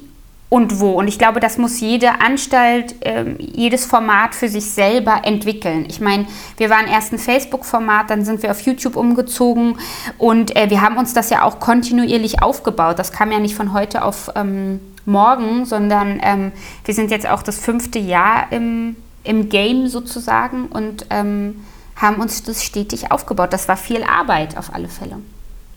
und 0.49 0.79
wo. 0.79 0.91
Und 0.91 1.07
ich 1.07 1.17
glaube, 1.17 1.39
das 1.39 1.57
muss 1.57 1.79
jede 1.79 2.21
Anstalt, 2.21 2.95
äh, 3.05 3.25
jedes 3.39 3.85
Format 3.85 4.35
für 4.35 4.47
sich 4.47 4.65
selber 4.65 5.21
entwickeln. 5.23 5.85
Ich 5.89 5.99
meine, 5.99 6.27
wir 6.57 6.69
waren 6.69 6.87
erst 6.87 7.13
ein 7.13 7.19
Facebook-Format, 7.19 8.09
dann 8.09 8.23
sind 8.23 8.43
wir 8.43 8.51
auf 8.51 8.61
YouTube 8.61 8.95
umgezogen 8.95 9.77
und 10.17 10.55
äh, 10.55 10.69
wir 10.69 10.81
haben 10.81 10.97
uns 10.97 11.13
das 11.13 11.29
ja 11.29 11.43
auch 11.43 11.59
kontinuierlich 11.59 12.41
aufgebaut. 12.41 12.99
Das 12.99 13.11
kam 13.11 13.31
ja 13.31 13.39
nicht 13.39 13.55
von 13.55 13.73
heute 13.73 14.03
auf 14.03 14.31
ähm, 14.35 14.79
morgen, 15.05 15.65
sondern 15.65 16.19
ähm, 16.23 16.51
wir 16.83 16.93
sind 16.93 17.11
jetzt 17.11 17.27
auch 17.27 17.41
das 17.41 17.59
fünfte 17.59 17.99
Jahr 17.99 18.51
im, 18.51 18.95
im 19.23 19.49
Game 19.49 19.87
sozusagen 19.87 20.67
und 20.67 21.07
ähm, 21.09 21.65
haben 21.95 22.17
uns 22.17 22.43
das 22.43 22.63
stetig 22.63 23.11
aufgebaut. 23.11 23.53
Das 23.53 23.67
war 23.67 23.77
viel 23.77 24.03
Arbeit 24.03 24.57
auf 24.57 24.73
alle 24.73 24.89
Fälle. 24.89 25.17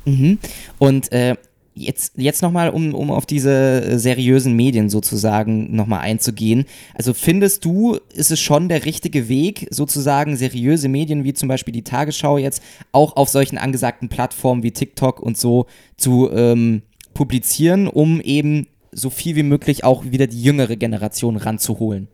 Mhm. 0.05 0.39
Und 0.79 1.13
äh, 1.13 1.37
Jetzt, 1.79 2.14
jetzt 2.17 2.43
nochmal, 2.43 2.71
um, 2.71 2.95
um 2.95 3.11
auf 3.11 3.27
diese 3.27 3.83
äh, 3.83 3.99
seriösen 3.99 4.55
Medien 4.55 4.88
sozusagen 4.91 5.75
nochmal 5.75 6.01
einzugehen. 6.01 6.64
Also 6.95 7.14
findest 7.14 7.64
du, 7.64 7.99
ist 8.12 8.31
es 8.31 8.41
schon 8.41 8.69
der 8.69 8.85
richtige 8.85 9.29
Weg, 9.29 9.69
sozusagen 9.71 10.37
seriöse 10.37 10.88
Medien 10.88 11.25
wie 11.25 11.35
zum 11.35 11.49
Beispiel 11.49 11.73
die 11.73 11.85
Tagesschau 11.85 12.38
jetzt 12.38 12.62
auch 12.93 13.17
auf 13.17 13.29
solchen 13.29 13.59
angesagten 13.59 14.09
Plattformen 14.09 14.62
wie 14.62 14.73
TikTok 14.73 15.21
und 15.21 15.38
so 15.38 15.67
zu 15.97 16.31
ähm, 16.33 16.83
publizieren, 17.14 17.88
um 17.88 18.21
eben 18.21 18.67
so 18.93 19.11
viel 19.11 19.37
wie 19.37 19.43
möglich 19.43 19.85
auch 19.85 20.05
wieder 20.05 20.27
die 20.27 20.43
jüngere 20.43 20.77
Generation 20.77 21.37
ranzuholen? 21.37 22.09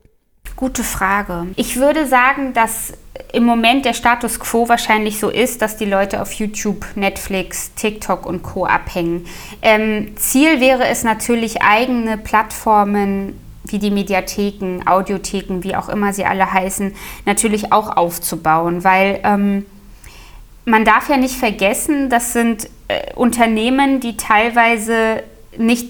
Gute 0.56 0.84
Frage. 0.84 1.48
Ich 1.56 1.76
würde 1.76 2.06
sagen, 2.06 2.52
dass 2.52 2.92
im 3.32 3.44
Moment 3.44 3.84
der 3.84 3.94
Status 3.94 4.38
quo 4.38 4.68
wahrscheinlich 4.68 5.18
so 5.18 5.28
ist, 5.28 5.62
dass 5.62 5.76
die 5.76 5.84
Leute 5.84 6.22
auf 6.22 6.32
YouTube, 6.32 6.86
Netflix, 6.94 7.74
TikTok 7.74 8.26
und 8.26 8.42
Co 8.42 8.64
abhängen. 8.64 9.26
Ähm, 9.62 10.16
Ziel 10.16 10.60
wäre 10.60 10.86
es 10.86 11.02
natürlich, 11.02 11.62
eigene 11.62 12.18
Plattformen 12.18 13.38
wie 13.64 13.78
die 13.78 13.90
Mediatheken, 13.90 14.82
Audiotheken, 14.86 15.62
wie 15.62 15.74
auch 15.74 15.88
immer 15.88 16.12
sie 16.12 16.24
alle 16.24 16.52
heißen, 16.52 16.94
natürlich 17.24 17.72
auch 17.72 17.96
aufzubauen, 17.96 18.84
weil 18.84 19.20
ähm, 19.24 19.64
man 20.64 20.84
darf 20.84 21.08
ja 21.08 21.16
nicht 21.16 21.36
vergessen, 21.36 22.10
das 22.10 22.32
sind 22.32 22.68
äh, 22.88 23.12
Unternehmen, 23.14 24.00
die 24.00 24.16
teilweise 24.16 25.22
nicht 25.56 25.88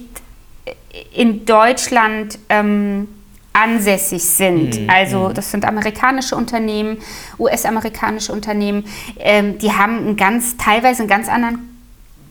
in 1.13 1.45
Deutschland 1.45 2.39
ähm, 2.49 3.09
ansässig 3.55 4.23
sind. 4.23 4.81
Mhm. 4.81 4.91
Also 4.91 5.29
mhm. 5.29 5.35
das 5.35 5.51
sind 5.51 5.65
amerikanische 5.65 6.37
Unternehmen, 6.37 6.99
US-amerikanische 7.39 8.33
Unternehmen, 8.33 8.85
ähm, 9.19 9.57
die 9.59 9.73
haben 9.73 9.99
einen 9.99 10.17
ganz, 10.17 10.59
teilweise 10.59 11.03
einen 11.03 11.09
ganz 11.09 11.29
anderen 11.29 11.71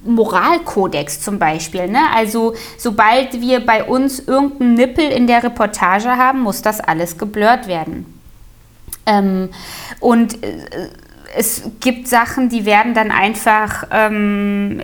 Moralkodex 0.05 1.21
zum 1.21 1.39
Beispiel. 1.39 1.87
Ne? 1.87 2.01
Also 2.13 2.53
sobald 2.77 3.39
wir 3.39 3.65
bei 3.65 3.85
uns 3.85 4.19
irgendeinen 4.19 4.73
Nippel 4.75 5.09
in 5.09 5.25
der 5.25 5.43
Reportage 5.43 6.09
haben, 6.09 6.41
muss 6.41 6.61
das 6.61 6.81
alles 6.81 7.17
geblurrt 7.17 7.67
werden. 7.67 8.05
Ähm, 9.05 9.49
und 10.01 10.43
äh, 10.43 10.89
es 11.35 11.63
gibt 11.79 12.07
Sachen, 12.09 12.49
die 12.49 12.65
werden 12.65 12.93
dann 12.93 13.11
einfach 13.11 13.87
ähm, 13.91 14.81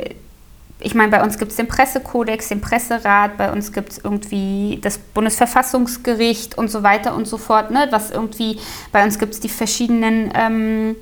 ich 0.81 0.95
meine, 0.95 1.11
bei 1.11 1.21
uns 1.21 1.37
gibt 1.37 1.51
es 1.51 1.57
den 1.57 1.67
Pressekodex, 1.67 2.47
den 2.47 2.61
Presserat, 2.61 3.37
bei 3.37 3.51
uns 3.51 3.73
gibt 3.73 3.91
es 3.91 3.97
irgendwie 3.97 4.79
das 4.81 4.97
Bundesverfassungsgericht 4.97 6.57
und 6.57 6.71
so 6.71 6.83
weiter 6.83 7.15
und 7.15 7.27
so 7.27 7.37
fort, 7.37 7.69
ne? 7.69 7.87
was 7.91 8.11
irgendwie, 8.11 8.59
bei 8.91 9.03
uns 9.03 9.19
gibt 9.19 9.33
es 9.33 9.39
die 9.41 9.49
verschiedenen 9.49 10.31
ähm, 10.33 10.95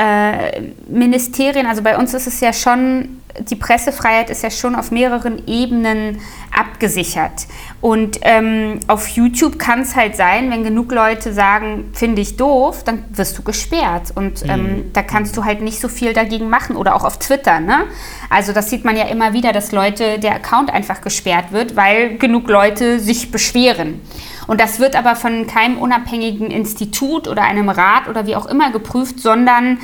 äh, 0.00 0.62
Ministerien, 0.88 1.66
also 1.66 1.82
bei 1.82 1.98
uns 1.98 2.14
ist 2.14 2.26
es 2.26 2.40
ja 2.40 2.54
schon, 2.54 3.20
die 3.50 3.54
Pressefreiheit 3.54 4.30
ist 4.30 4.42
ja 4.42 4.50
schon 4.50 4.74
auf 4.74 4.90
mehreren 4.90 5.46
Ebenen 5.46 6.20
abgesichert. 6.58 7.46
Und 7.82 8.18
ähm, 8.22 8.80
auf 8.86 9.08
YouTube 9.08 9.58
kann 9.58 9.82
es 9.82 9.94
halt 9.94 10.16
sein, 10.16 10.50
wenn 10.50 10.64
genug 10.64 10.90
Leute 10.90 11.34
sagen, 11.34 11.90
finde 11.92 12.22
ich 12.22 12.38
doof, 12.38 12.82
dann 12.82 13.04
wirst 13.10 13.36
du 13.36 13.42
gesperrt. 13.42 14.12
Und 14.14 14.42
ähm, 14.48 14.62
mhm. 14.62 14.92
da 14.94 15.02
kannst 15.02 15.36
du 15.36 15.44
halt 15.44 15.60
nicht 15.60 15.80
so 15.80 15.88
viel 15.88 16.14
dagegen 16.14 16.48
machen. 16.48 16.76
Oder 16.76 16.96
auch 16.96 17.04
auf 17.04 17.18
Twitter. 17.18 17.60
Ne? 17.60 17.84
Also 18.30 18.54
das 18.54 18.70
sieht 18.70 18.86
man 18.86 18.96
ja 18.96 19.04
immer 19.04 19.34
wieder, 19.34 19.52
dass 19.52 19.70
Leute, 19.70 20.18
der 20.18 20.34
Account 20.34 20.70
einfach 20.72 21.02
gesperrt 21.02 21.52
wird, 21.52 21.76
weil 21.76 22.16
genug 22.16 22.48
Leute 22.48 23.00
sich 23.00 23.30
beschweren. 23.30 24.00
Und 24.46 24.60
das 24.60 24.78
wird 24.78 24.96
aber 24.96 25.16
von 25.16 25.46
keinem 25.46 25.78
unabhängigen 25.78 26.50
Institut 26.50 27.28
oder 27.28 27.42
einem 27.42 27.68
Rat 27.68 28.08
oder 28.08 28.26
wie 28.26 28.36
auch 28.36 28.46
immer 28.46 28.70
geprüft, 28.70 29.20
sondern 29.20 29.78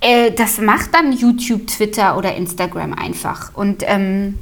äh, 0.00 0.30
das 0.30 0.60
macht 0.60 0.94
dann 0.94 1.12
YouTube, 1.12 1.66
Twitter 1.66 2.16
oder 2.16 2.34
Instagram 2.34 2.94
einfach. 2.94 3.54
Und 3.54 3.82
ähm, 3.86 4.38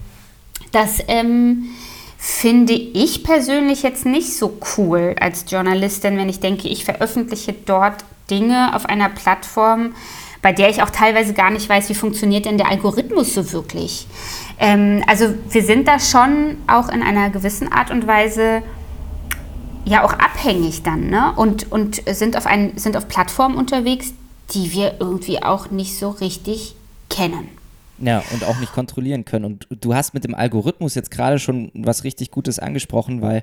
das 0.72 0.98
ähm, 1.08 1.70
finde 2.18 2.72
ich 2.72 3.24
persönlich 3.24 3.82
jetzt 3.82 4.04
nicht 4.04 4.36
so 4.36 4.58
cool 4.76 5.14
als 5.20 5.44
Journalistin, 5.48 6.18
wenn 6.18 6.28
ich 6.28 6.40
denke, 6.40 6.68
ich 6.68 6.84
veröffentliche 6.84 7.52
dort 7.52 8.04
Dinge 8.30 8.74
auf 8.74 8.86
einer 8.86 9.08
Plattform, 9.08 9.94
bei 10.42 10.52
der 10.52 10.68
ich 10.68 10.82
auch 10.82 10.90
teilweise 10.90 11.32
gar 11.32 11.50
nicht 11.50 11.68
weiß, 11.68 11.88
wie 11.88 11.94
funktioniert 11.94 12.44
denn 12.44 12.58
der 12.58 12.68
Algorithmus 12.68 13.34
so 13.34 13.52
wirklich. 13.52 14.06
Ähm, 14.58 15.02
also 15.06 15.34
wir 15.50 15.62
sind 15.62 15.88
da 15.88 15.98
schon 15.98 16.56
auch 16.66 16.88
in 16.88 17.02
einer 17.02 17.30
gewissen 17.30 17.72
Art 17.72 17.90
und 17.90 18.06
Weise 18.06 18.62
ja 19.86 20.04
auch 20.04 20.12
abhängig 20.12 20.82
dann 20.82 21.08
ne? 21.08 21.32
und, 21.36 21.70
und 21.72 22.02
sind, 22.06 22.36
auf 22.36 22.46
ein, 22.46 22.76
sind 22.76 22.96
auf 22.96 23.08
Plattformen 23.08 23.56
unterwegs, 23.56 24.12
die 24.52 24.72
wir 24.72 24.96
irgendwie 25.00 25.42
auch 25.42 25.70
nicht 25.70 25.96
so 25.96 26.10
richtig 26.10 26.74
kennen. 27.08 27.48
Ja, 27.98 28.22
und 28.32 28.44
auch 28.44 28.58
nicht 28.58 28.74
kontrollieren 28.74 29.24
können. 29.24 29.44
Und 29.46 29.66
du 29.70 29.94
hast 29.94 30.12
mit 30.12 30.24
dem 30.24 30.34
Algorithmus 30.34 30.94
jetzt 30.94 31.10
gerade 31.10 31.38
schon 31.38 31.70
was 31.72 32.04
richtig 32.04 32.30
Gutes 32.30 32.58
angesprochen, 32.58 33.22
weil 33.22 33.42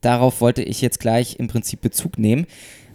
darauf 0.00 0.40
wollte 0.40 0.62
ich 0.62 0.80
jetzt 0.80 0.98
gleich 0.98 1.38
im 1.38 1.46
Prinzip 1.46 1.82
Bezug 1.82 2.18
nehmen. 2.18 2.46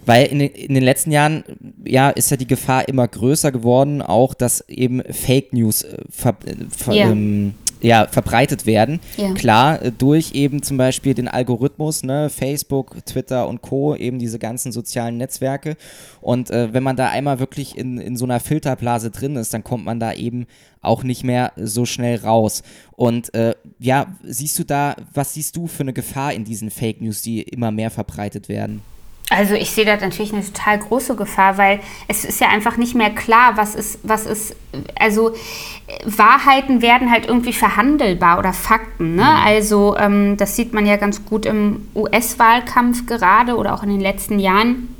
Weil 0.06 0.28
in 0.28 0.40
den, 0.40 0.52
in 0.52 0.74
den 0.74 0.84
letzten 0.84 1.12
Jahren, 1.12 1.44
ja, 1.86 2.10
ist 2.10 2.32
ja 2.32 2.38
die 2.38 2.48
Gefahr 2.48 2.88
immer 2.88 3.08
größer 3.08 3.52
geworden, 3.52 4.02
auch 4.02 4.34
dass 4.34 4.62
eben 4.70 5.02
Fake 5.12 5.54
News 5.54 5.84
äh, 5.84 5.98
ver, 6.10 6.38
äh, 6.46 6.56
ver, 6.70 6.94
yeah. 6.94 7.12
ähm, 7.12 7.54
ja, 7.82 8.08
verbreitet 8.08 8.66
werden. 8.66 9.00
Ja. 9.18 9.34
Klar, 9.34 9.82
äh, 9.82 9.92
durch 9.92 10.34
eben 10.34 10.64
zum 10.64 10.78
Beispiel 10.78 11.14
den 11.14 11.28
Algorithmus, 11.28 12.04
ne, 12.04 12.30
Facebook, 12.30 13.06
Twitter 13.06 13.48
und 13.48 13.62
Co., 13.62 13.96
eben 13.96 14.20
diese 14.20 14.40
ganzen 14.40 14.72
sozialen 14.72 15.18
Netzwerke. 15.18 15.78
Und 16.22 16.50
äh, 16.50 16.74
wenn 16.74 16.84
man 16.84 16.96
da 16.96 17.10
einmal 17.10 17.40
wirklich 17.40 17.78
in, 17.78 17.98
in 17.98 18.18
so 18.18 18.26
einer 18.26 18.40
Filterblase 18.40 19.12
drin 19.12 19.36
ist, 19.36 19.54
dann 19.54 19.64
kommt 19.64 19.86
man 19.86 20.00
da 20.00 20.14
eben 20.14 20.48
auch 20.82 21.04
nicht 21.04 21.24
mehr 21.24 21.52
so 21.56 21.86
schnell 21.86 22.18
raus. 22.20 22.64
Und 22.96 23.34
äh, 23.34 23.56
ja, 23.80 24.16
siehst 24.24 24.58
du 24.60 24.64
da, 24.64 24.96
was 25.14 25.34
siehst 25.34 25.56
du 25.56 25.68
für 25.68 25.84
eine 25.84 25.94
Gefahr 25.94 26.34
in 26.34 26.46
diesen 26.46 26.72
Fake 26.72 27.02
News, 27.02 27.22
die 27.22 27.42
immer 27.42 27.72
mehr 27.72 27.92
verbreitet 27.92 28.50
werden? 28.50 28.82
Also 29.30 29.56
ich 29.56 29.72
sehe 29.72 29.84
da 29.84 29.98
natürlich 29.98 30.32
eine 30.34 30.46
total 30.46 30.80
große 30.80 31.16
Gefahr, 31.16 31.58
weil 31.58 31.82
es 32.08 32.24
ist 32.24 32.40
ja 32.40 32.48
einfach 32.48 32.78
nicht 32.78 32.96
mehr 32.96 33.10
klar, 33.10 33.58
was 33.58 33.76
ist, 33.76 34.00
was 34.04 34.26
ist, 34.26 34.56
also 34.98 35.34
Wahrheiten 36.06 36.82
werden 36.82 37.12
halt 37.12 37.26
irgendwie 37.26 37.52
verhandelbar 37.52 38.40
oder 38.40 38.54
Fakten. 38.54 39.16
Ne? 39.16 39.24
Mhm. 39.24 39.46
Also 39.46 39.98
ähm, 39.98 40.38
das 40.38 40.56
sieht 40.56 40.74
man 40.74 40.86
ja 40.86 40.96
ganz 40.96 41.26
gut 41.26 41.46
im 41.46 41.88
US-Wahlkampf 41.94 43.06
gerade 43.06 43.58
oder 43.58 43.74
auch 43.74 43.84
in 43.84 43.90
den 43.90 44.02
letzten 44.02 44.40
Jahren. 44.40 44.96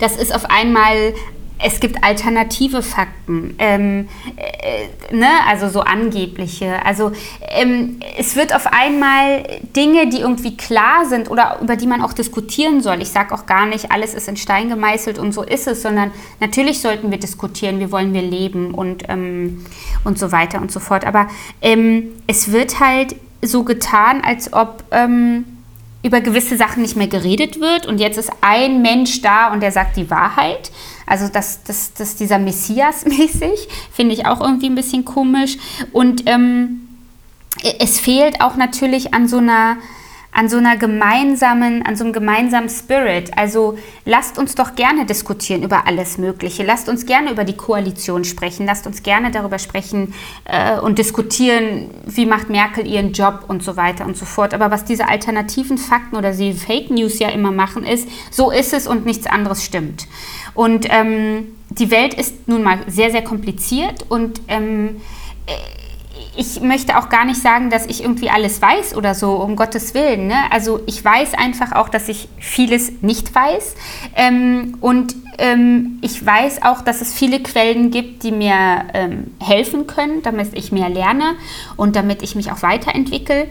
Das 0.00 0.16
ist 0.16 0.34
auf 0.34 0.50
einmal 0.50 1.14
es 1.62 1.80
gibt 1.80 2.02
alternative 2.02 2.82
Fakten, 2.82 3.54
ähm, 3.58 4.08
äh, 4.36 5.14
ne? 5.14 5.28
also 5.48 5.68
so 5.68 5.80
angebliche. 5.80 6.84
Also 6.84 7.12
ähm, 7.48 8.00
es 8.18 8.36
wird 8.36 8.54
auf 8.54 8.66
einmal 8.66 9.44
Dinge, 9.76 10.08
die 10.08 10.20
irgendwie 10.20 10.56
klar 10.56 11.06
sind 11.06 11.30
oder 11.30 11.58
über 11.60 11.76
die 11.76 11.86
man 11.86 12.02
auch 12.02 12.12
diskutieren 12.12 12.80
soll. 12.80 13.00
Ich 13.00 13.10
sage 13.10 13.34
auch 13.34 13.46
gar 13.46 13.66
nicht, 13.66 13.92
alles 13.92 14.14
ist 14.14 14.28
in 14.28 14.36
Stein 14.36 14.68
gemeißelt 14.68 15.18
und 15.18 15.32
so 15.32 15.42
ist 15.42 15.66
es, 15.66 15.82
sondern 15.82 16.10
natürlich 16.40 16.80
sollten 16.80 17.10
wir 17.10 17.18
diskutieren, 17.18 17.80
wie 17.80 17.92
wollen 17.92 18.12
wir 18.12 18.22
leben 18.22 18.74
und, 18.74 19.04
ähm, 19.08 19.64
und 20.04 20.18
so 20.18 20.32
weiter 20.32 20.60
und 20.60 20.72
so 20.72 20.80
fort. 20.80 21.06
Aber 21.06 21.28
ähm, 21.60 22.08
es 22.26 22.52
wird 22.52 22.80
halt 22.80 23.14
so 23.40 23.64
getan, 23.64 24.22
als 24.24 24.52
ob 24.52 24.84
ähm, 24.90 25.44
über 26.02 26.20
gewisse 26.20 26.56
Sachen 26.56 26.82
nicht 26.82 26.96
mehr 26.96 27.06
geredet 27.06 27.60
wird 27.60 27.86
und 27.86 27.98
jetzt 27.98 28.18
ist 28.18 28.30
ein 28.40 28.82
Mensch 28.82 29.22
da 29.22 29.52
und 29.52 29.62
der 29.62 29.70
sagt 29.70 29.96
die 29.96 30.10
Wahrheit. 30.10 30.72
Also 31.06 31.28
das, 31.28 31.62
das, 31.62 31.94
das 31.94 32.16
dieser 32.16 32.38
Messias 32.38 33.04
mäßig 33.06 33.68
finde 33.92 34.14
ich 34.14 34.26
auch 34.26 34.40
irgendwie 34.40 34.66
ein 34.66 34.74
bisschen 34.74 35.04
komisch. 35.04 35.58
Und 35.92 36.28
ähm, 36.28 36.88
es 37.78 38.00
fehlt 38.00 38.40
auch 38.40 38.56
natürlich 38.56 39.14
an 39.14 39.28
so 39.28 39.38
einer 39.38 39.76
an 40.34 40.48
so 40.48 40.56
einer 40.56 40.78
gemeinsamen, 40.78 41.84
an 41.84 41.94
so 41.94 42.04
einem 42.04 42.14
gemeinsamen 42.14 42.70
Spirit. 42.70 43.36
Also 43.36 43.76
lasst 44.06 44.38
uns 44.38 44.54
doch 44.54 44.74
gerne 44.74 45.04
diskutieren 45.04 45.62
über 45.62 45.86
alles 45.86 46.16
Mögliche. 46.16 46.64
Lasst 46.64 46.88
uns 46.88 47.04
gerne 47.04 47.30
über 47.30 47.44
die 47.44 47.56
Koalition 47.56 48.24
sprechen. 48.24 48.64
Lasst 48.64 48.86
uns 48.86 49.02
gerne 49.02 49.30
darüber 49.30 49.58
sprechen 49.58 50.14
äh, 50.44 50.78
und 50.78 50.98
diskutieren, 50.98 51.90
wie 52.06 52.24
macht 52.24 52.48
Merkel 52.48 52.86
ihren 52.86 53.12
Job 53.12 53.44
und 53.48 53.62
so 53.62 53.76
weiter 53.76 54.06
und 54.06 54.16
so 54.16 54.24
fort. 54.24 54.54
Aber 54.54 54.70
was 54.70 54.86
diese 54.86 55.06
alternativen 55.06 55.76
Fakten 55.76 56.16
oder 56.16 56.32
die 56.32 56.54
Fake 56.54 56.90
News 56.90 57.18
ja 57.18 57.28
immer 57.28 57.52
machen, 57.52 57.84
ist, 57.84 58.08
so 58.30 58.50
ist 58.50 58.72
es 58.72 58.86
und 58.86 59.04
nichts 59.04 59.26
anderes 59.26 59.62
stimmt. 59.62 60.08
Und 60.54 60.86
ähm, 60.90 61.48
die 61.68 61.90
Welt 61.90 62.14
ist 62.14 62.48
nun 62.48 62.62
mal 62.62 62.78
sehr, 62.86 63.10
sehr 63.10 63.22
kompliziert 63.22 64.06
und 64.08 64.40
ähm, 64.48 65.00
ich 66.34 66.60
möchte 66.60 66.98
auch 66.98 67.10
gar 67.10 67.24
nicht 67.26 67.40
sagen, 67.40 67.68
dass 67.68 67.86
ich 67.86 68.02
irgendwie 68.02 68.30
alles 68.30 68.62
weiß 68.62 68.96
oder 68.96 69.14
so, 69.14 69.34
um 69.34 69.54
Gottes 69.54 69.92
Willen. 69.92 70.28
Ne? 70.28 70.36
Also 70.50 70.80
ich 70.86 71.04
weiß 71.04 71.34
einfach 71.34 71.72
auch, 71.72 71.90
dass 71.90 72.08
ich 72.08 72.28
vieles 72.38 73.02
nicht 73.02 73.34
weiß. 73.34 73.74
Ähm, 74.16 74.78
und 74.80 75.14
ähm, 75.38 75.98
ich 76.00 76.24
weiß 76.24 76.62
auch, 76.62 76.80
dass 76.80 77.02
es 77.02 77.12
viele 77.12 77.40
Quellen 77.40 77.90
gibt, 77.90 78.22
die 78.22 78.32
mir 78.32 78.54
ähm, 78.94 79.32
helfen 79.40 79.86
können, 79.86 80.22
damit 80.22 80.56
ich 80.56 80.72
mehr 80.72 80.88
lerne 80.88 81.34
und 81.76 81.96
damit 81.96 82.22
ich 82.22 82.34
mich 82.34 82.50
auch 82.50 82.62
weiterentwickle. 82.62 83.48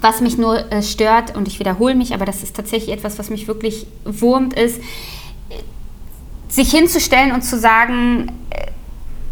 Was 0.00 0.20
mich 0.20 0.36
nur 0.36 0.70
äh, 0.72 0.82
stört, 0.82 1.36
und 1.36 1.46
ich 1.46 1.60
wiederhole 1.60 1.94
mich, 1.94 2.12
aber 2.14 2.24
das 2.24 2.42
ist 2.42 2.56
tatsächlich 2.56 2.94
etwas, 2.94 3.18
was 3.18 3.30
mich 3.30 3.46
wirklich 3.46 3.86
wurmt, 4.04 4.54
ist, 4.54 4.80
sich 6.48 6.70
hinzustellen 6.70 7.32
und 7.32 7.42
zu 7.42 7.58
sagen, 7.58 8.32
äh, 8.50 8.66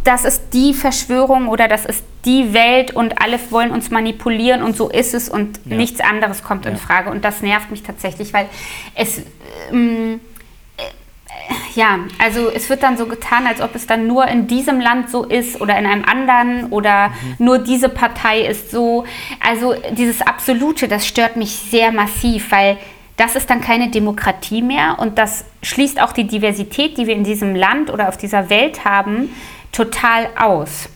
das 0.04 0.26
ist 0.26 0.50
die 0.52 0.74
Verschwörung 0.74 1.48
oder 1.48 1.66
das 1.66 1.86
ist 1.86 2.04
die 2.24 2.52
Welt 2.52 2.94
und 2.94 3.20
alle 3.20 3.38
wollen 3.50 3.70
uns 3.70 3.90
manipulieren 3.90 4.62
und 4.62 4.76
so 4.76 4.88
ist 4.88 5.14
es 5.14 5.28
und 5.28 5.60
ja. 5.64 5.76
nichts 5.76 6.00
anderes 6.00 6.42
kommt 6.42 6.66
ja. 6.66 6.70
in 6.70 6.76
Frage. 6.76 7.10
Und 7.10 7.24
das 7.24 7.42
nervt 7.42 7.70
mich 7.70 7.82
tatsächlich, 7.82 8.32
weil 8.32 8.46
es... 8.94 9.22
Ähm, 9.72 10.20
äh, 10.76 10.82
ja, 11.74 11.98
also 12.22 12.50
es 12.50 12.68
wird 12.70 12.82
dann 12.82 12.96
so 12.96 13.06
getan, 13.06 13.46
als 13.46 13.60
ob 13.60 13.74
es 13.74 13.86
dann 13.86 14.06
nur 14.06 14.26
in 14.28 14.46
diesem 14.46 14.78
Land 14.78 15.10
so 15.10 15.24
ist 15.24 15.60
oder 15.60 15.78
in 15.78 15.86
einem 15.86 16.04
anderen 16.04 16.66
oder 16.70 17.08
mhm. 17.08 17.44
nur 17.44 17.58
diese 17.58 17.88
Partei 17.88 18.42
ist 18.42 18.70
so. 18.70 19.04
Also 19.40 19.74
dieses 19.92 20.20
Absolute, 20.20 20.86
das 20.86 21.06
stört 21.06 21.36
mich 21.36 21.50
sehr 21.50 21.92
massiv, 21.92 22.50
weil 22.50 22.78
das 23.16 23.36
ist 23.36 23.48
dann 23.48 23.60
keine 23.60 23.90
Demokratie 23.90 24.62
mehr 24.62 24.98
und 24.98 25.18
das 25.18 25.44
schließt 25.62 26.00
auch 26.00 26.12
die 26.12 26.26
Diversität, 26.26 26.98
die 26.98 27.06
wir 27.06 27.14
in 27.14 27.24
diesem 27.24 27.54
Land 27.54 27.92
oder 27.92 28.08
auf 28.08 28.16
dieser 28.16 28.50
Welt 28.50 28.84
haben, 28.84 29.30
total 29.74 30.28
aus. 30.38 30.88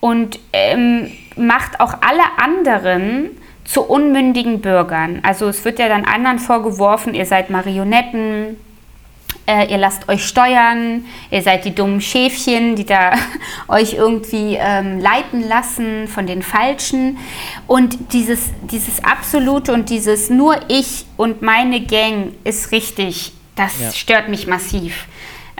Und 0.00 0.38
ähm, 0.52 1.10
macht 1.36 1.80
auch 1.80 1.94
alle 2.02 2.22
anderen 2.36 3.30
zu 3.64 3.82
unmündigen 3.82 4.60
Bürgern. 4.60 5.20
Also 5.22 5.48
es 5.48 5.64
wird 5.64 5.78
ja 5.78 5.88
dann 5.88 6.04
anderen 6.04 6.38
vorgeworfen, 6.38 7.14
ihr 7.14 7.26
seid 7.26 7.50
Marionetten, 7.50 8.56
äh, 9.46 9.70
ihr 9.70 9.78
lasst 9.78 10.08
euch 10.08 10.26
steuern, 10.26 11.04
ihr 11.30 11.42
seid 11.42 11.64
die 11.64 11.74
dummen 11.74 12.00
Schäfchen, 12.00 12.76
die 12.76 12.84
da 12.84 13.12
euch 13.68 13.94
irgendwie 13.94 14.56
ähm, 14.58 15.00
leiten 15.00 15.46
lassen 15.46 16.06
von 16.08 16.26
den 16.26 16.42
Falschen. 16.42 17.18
Und 17.66 18.12
dieses, 18.12 18.50
dieses 18.70 19.02
Absolute 19.04 19.72
und 19.72 19.90
dieses 19.90 20.30
nur 20.30 20.56
ich 20.68 21.06
und 21.16 21.42
meine 21.42 21.80
Gang 21.80 22.32
ist 22.44 22.72
richtig, 22.72 23.32
das 23.56 23.80
ja. 23.80 23.92
stört 23.92 24.28
mich 24.28 24.46
massiv. 24.46 25.06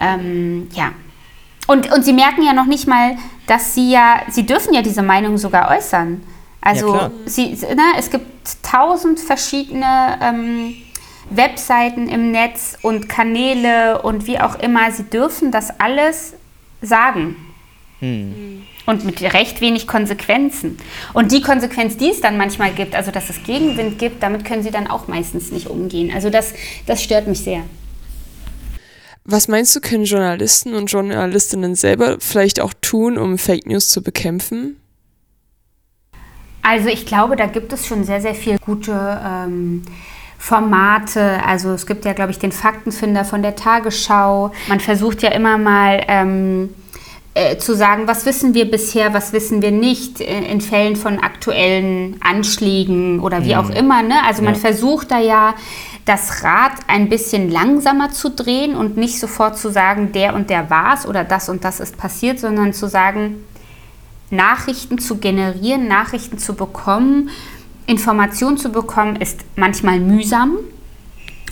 Ähm, 0.01 0.69
ja. 0.75 0.93
Und, 1.69 1.93
und 1.93 2.03
sie 2.03 2.15
merken 2.15 2.43
ja 2.43 2.55
noch 2.55 2.65
nicht 2.65 2.89
mal, 2.89 3.17
dass 3.47 3.75
sie 3.75 3.91
ja, 3.93 4.23
sie 4.31 4.47
dürfen 4.47 4.73
ja 4.73 4.81
diese 4.81 5.03
Meinung 5.03 5.37
sogar 5.37 5.71
äußern. 5.71 6.23
Also 6.63 6.95
ja, 6.95 7.11
sie, 7.27 7.51
ne, 7.51 7.83
es 7.99 8.11
gibt 8.11 8.27
tausend 8.63 9.21
verschiedene 9.21 10.19
ähm, 10.23 10.75
Webseiten 11.29 12.09
im 12.09 12.33
Netz 12.33 12.79
und 12.81 13.11
Kanäle 13.11 14.01
und 14.01 14.27
wie 14.27 14.41
auch 14.41 14.59
immer. 14.59 14.91
Sie 14.91 15.05
dürfen 15.05 15.51
das 15.53 15.79
alles 15.79 16.33
sagen. 16.81 17.37
Hm. 18.01 18.63
und 18.87 19.05
mit 19.05 19.21
recht 19.21 19.61
wenig 19.61 19.89
Konsequenzen. 19.89 20.79
Und 21.15 21.33
die 21.33 21.43
Konsequenz, 21.43 21.97
die 21.97 22.11
es 22.11 22.21
dann 22.21 22.39
manchmal 22.39 22.71
gibt, 22.71 22.95
also 22.95 23.11
dass 23.11 23.29
es 23.29 23.43
Gegenwind 23.43 23.99
gibt, 23.99 24.23
damit 24.23 24.45
können 24.45 24.63
sie 24.63 24.71
dann 24.71 24.87
auch 24.87 25.09
meistens 25.09 25.51
nicht 25.51 25.67
umgehen. 25.67 26.13
Also 26.15 26.31
das, 26.31 26.55
das 26.87 27.03
stört 27.03 27.27
mich 27.27 27.41
sehr. 27.41 27.65
Was 29.31 29.47
meinst 29.47 29.77
du, 29.77 29.81
können 29.81 30.05
Journalisten 30.05 30.73
und 30.73 30.87
Journalistinnen 30.87 31.75
selber 31.75 32.17
vielleicht 32.19 32.61
auch 32.61 32.73
tun, 32.81 33.19
um 33.19 33.37
Fake 33.37 33.67
News 33.67 33.91
zu 33.91 34.03
bekämpfen? 34.03 34.81
Also 36.63 36.89
ich 36.89 37.05
glaube, 37.05 37.37
da 37.37 37.45
gibt 37.45 37.71
es 37.75 37.87
schon 37.87 38.05
sehr, 38.05 38.23
sehr 38.23 38.35
viele 38.35 38.59
gute 38.59 39.21
ähm, 39.23 39.83
Formate. 40.39 41.45
Also 41.45 41.73
es 41.73 41.87
gibt 41.87 42.07
ja, 42.07 42.15
glaube 42.15 42.31
ich, 42.31 42.39
den 42.39 42.53
Faktenfinder 42.53 43.27
von 43.27 43.43
der 43.43 43.55
Tagesschau. 43.55 44.51
Man 44.67 44.81
versucht 44.81 45.23
ja 45.23 45.31
immer 45.31 45.59
mal... 45.59 46.03
Ähm, 46.09 46.71
äh, 47.35 47.57
zu 47.59 47.77
sagen, 47.77 48.09
was 48.09 48.27
wissen 48.27 48.53
wir 48.55 48.69
bisher, 48.69 49.15
was 49.15 49.33
wissen 49.33 49.63
wir 49.63 49.71
nicht 49.71 50.19
in, 50.19 50.43
in 50.43 50.61
Fällen 50.61 50.97
von 50.97 51.21
aktuellen 51.21 52.17
Anschlägen 52.21 53.21
oder 53.21 53.45
wie 53.45 53.55
mhm. 53.55 53.61
auch 53.61 53.71
immer. 53.71 54.03
Ne? 54.03 54.15
Also 54.27 54.43
man 54.43 54.57
versucht 54.57 55.13
da 55.13 55.21
ja 55.21 55.55
das 56.09 56.43
Rad 56.43 56.73
ein 56.87 57.11
bisschen 57.11 57.51
langsamer 57.51 58.11
zu 58.11 58.31
drehen 58.31 58.75
und 58.75 58.97
nicht 58.97 59.21
sofort 59.21 59.59
zu 59.59 59.71
sagen, 59.71 60.13
der 60.13 60.35
und 60.35 60.49
der 60.49 60.71
war 60.71 60.95
es 60.95 61.07
oder 61.07 61.23
das 61.23 61.49
und 61.51 61.65
das 61.65 61.81
ist 61.81 61.99
passiert, 61.99 62.41
sondern 62.41 62.73
zu 62.73 62.89
sagen, 62.89 63.45
Nachrichten 64.31 64.99
zu 64.99 65.19
generieren, 65.19 65.87
Nachrichten 65.87 66.39
zu 66.39 66.55
bekommen, 66.55 67.31
Informationen 67.87 68.57
zu 68.57 68.71
bekommen, 68.71 69.17
ist 69.17 69.41
manchmal 69.57 70.01
mühsam 70.01 70.59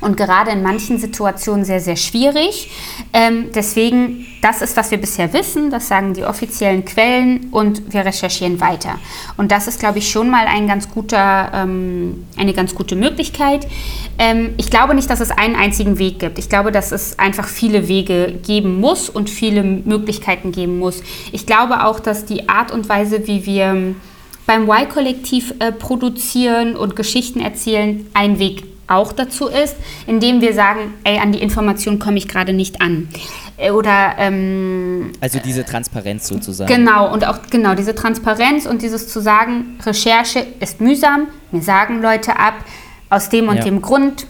und 0.00 0.16
gerade 0.16 0.50
in 0.50 0.62
manchen 0.62 0.98
Situationen 0.98 1.64
sehr, 1.64 1.80
sehr 1.80 1.96
schwierig. 1.96 2.70
Ähm, 3.12 3.50
deswegen, 3.54 4.26
das 4.42 4.60
ist, 4.60 4.76
was 4.76 4.90
wir 4.90 4.98
bisher 4.98 5.32
wissen, 5.32 5.70
das 5.70 5.88
sagen 5.88 6.14
die 6.14 6.24
offiziellen 6.24 6.84
Quellen 6.84 7.48
und 7.50 7.92
wir 7.92 8.04
recherchieren 8.04 8.60
weiter. 8.60 8.98
Und 9.36 9.50
das 9.52 9.68
ist, 9.68 9.80
glaube 9.80 9.98
ich, 9.98 10.10
schon 10.10 10.28
mal 10.28 10.46
ein 10.46 10.68
ganz 10.68 10.90
guter, 10.90 11.50
ähm, 11.54 12.26
eine 12.36 12.52
ganz 12.52 12.74
gute 12.74 12.94
Möglichkeit. 12.94 13.66
Ähm, 14.18 14.54
ich 14.58 14.70
glaube 14.70 14.94
nicht, 14.94 15.08
dass 15.08 15.20
es 15.20 15.30
einen 15.30 15.56
einzigen 15.56 15.98
Weg 15.98 16.18
gibt. 16.18 16.38
Ich 16.38 16.48
glaube, 16.48 16.72
dass 16.72 16.92
es 16.92 17.18
einfach 17.18 17.48
viele 17.48 17.88
Wege 17.88 18.38
geben 18.44 18.80
muss 18.80 19.08
und 19.08 19.30
viele 19.30 19.62
Möglichkeiten 19.62 20.52
geben 20.52 20.78
muss. 20.78 21.02
Ich 21.32 21.46
glaube 21.46 21.84
auch, 21.84 22.00
dass 22.00 22.26
die 22.26 22.48
Art 22.48 22.70
und 22.70 22.88
Weise, 22.88 23.26
wie 23.26 23.46
wir 23.46 23.94
beim 24.46 24.68
Y-Kollektiv 24.68 25.54
äh, 25.58 25.72
produzieren 25.72 26.76
und 26.76 26.94
Geschichten 26.96 27.40
erzählen, 27.40 28.06
ein 28.14 28.38
Weg 28.38 28.60
ist 28.60 28.75
auch 28.88 29.12
dazu 29.12 29.48
ist, 29.48 29.76
indem 30.06 30.40
wir 30.40 30.54
sagen, 30.54 30.94
ey, 31.04 31.18
an 31.18 31.32
die 31.32 31.40
Information 31.40 31.98
komme 31.98 32.18
ich 32.18 32.28
gerade 32.28 32.52
nicht 32.52 32.80
an. 32.80 33.08
Äh, 33.56 33.70
oder 33.70 34.14
ähm, 34.18 35.12
also 35.20 35.38
diese 35.38 35.64
Transparenz 35.64 36.28
sozusagen. 36.28 36.72
Genau, 36.72 37.12
und 37.12 37.26
auch 37.26 37.38
genau 37.50 37.74
diese 37.74 37.94
Transparenz 37.94 38.66
und 38.66 38.82
dieses 38.82 39.08
zu 39.08 39.20
sagen, 39.20 39.78
Recherche 39.84 40.46
ist 40.60 40.80
mühsam, 40.80 41.28
mir 41.50 41.62
sagen 41.62 42.02
Leute 42.02 42.38
ab, 42.38 42.54
aus 43.10 43.28
dem 43.28 43.48
und 43.48 43.56
ja. 43.56 43.64
dem 43.64 43.82
Grund 43.82 44.26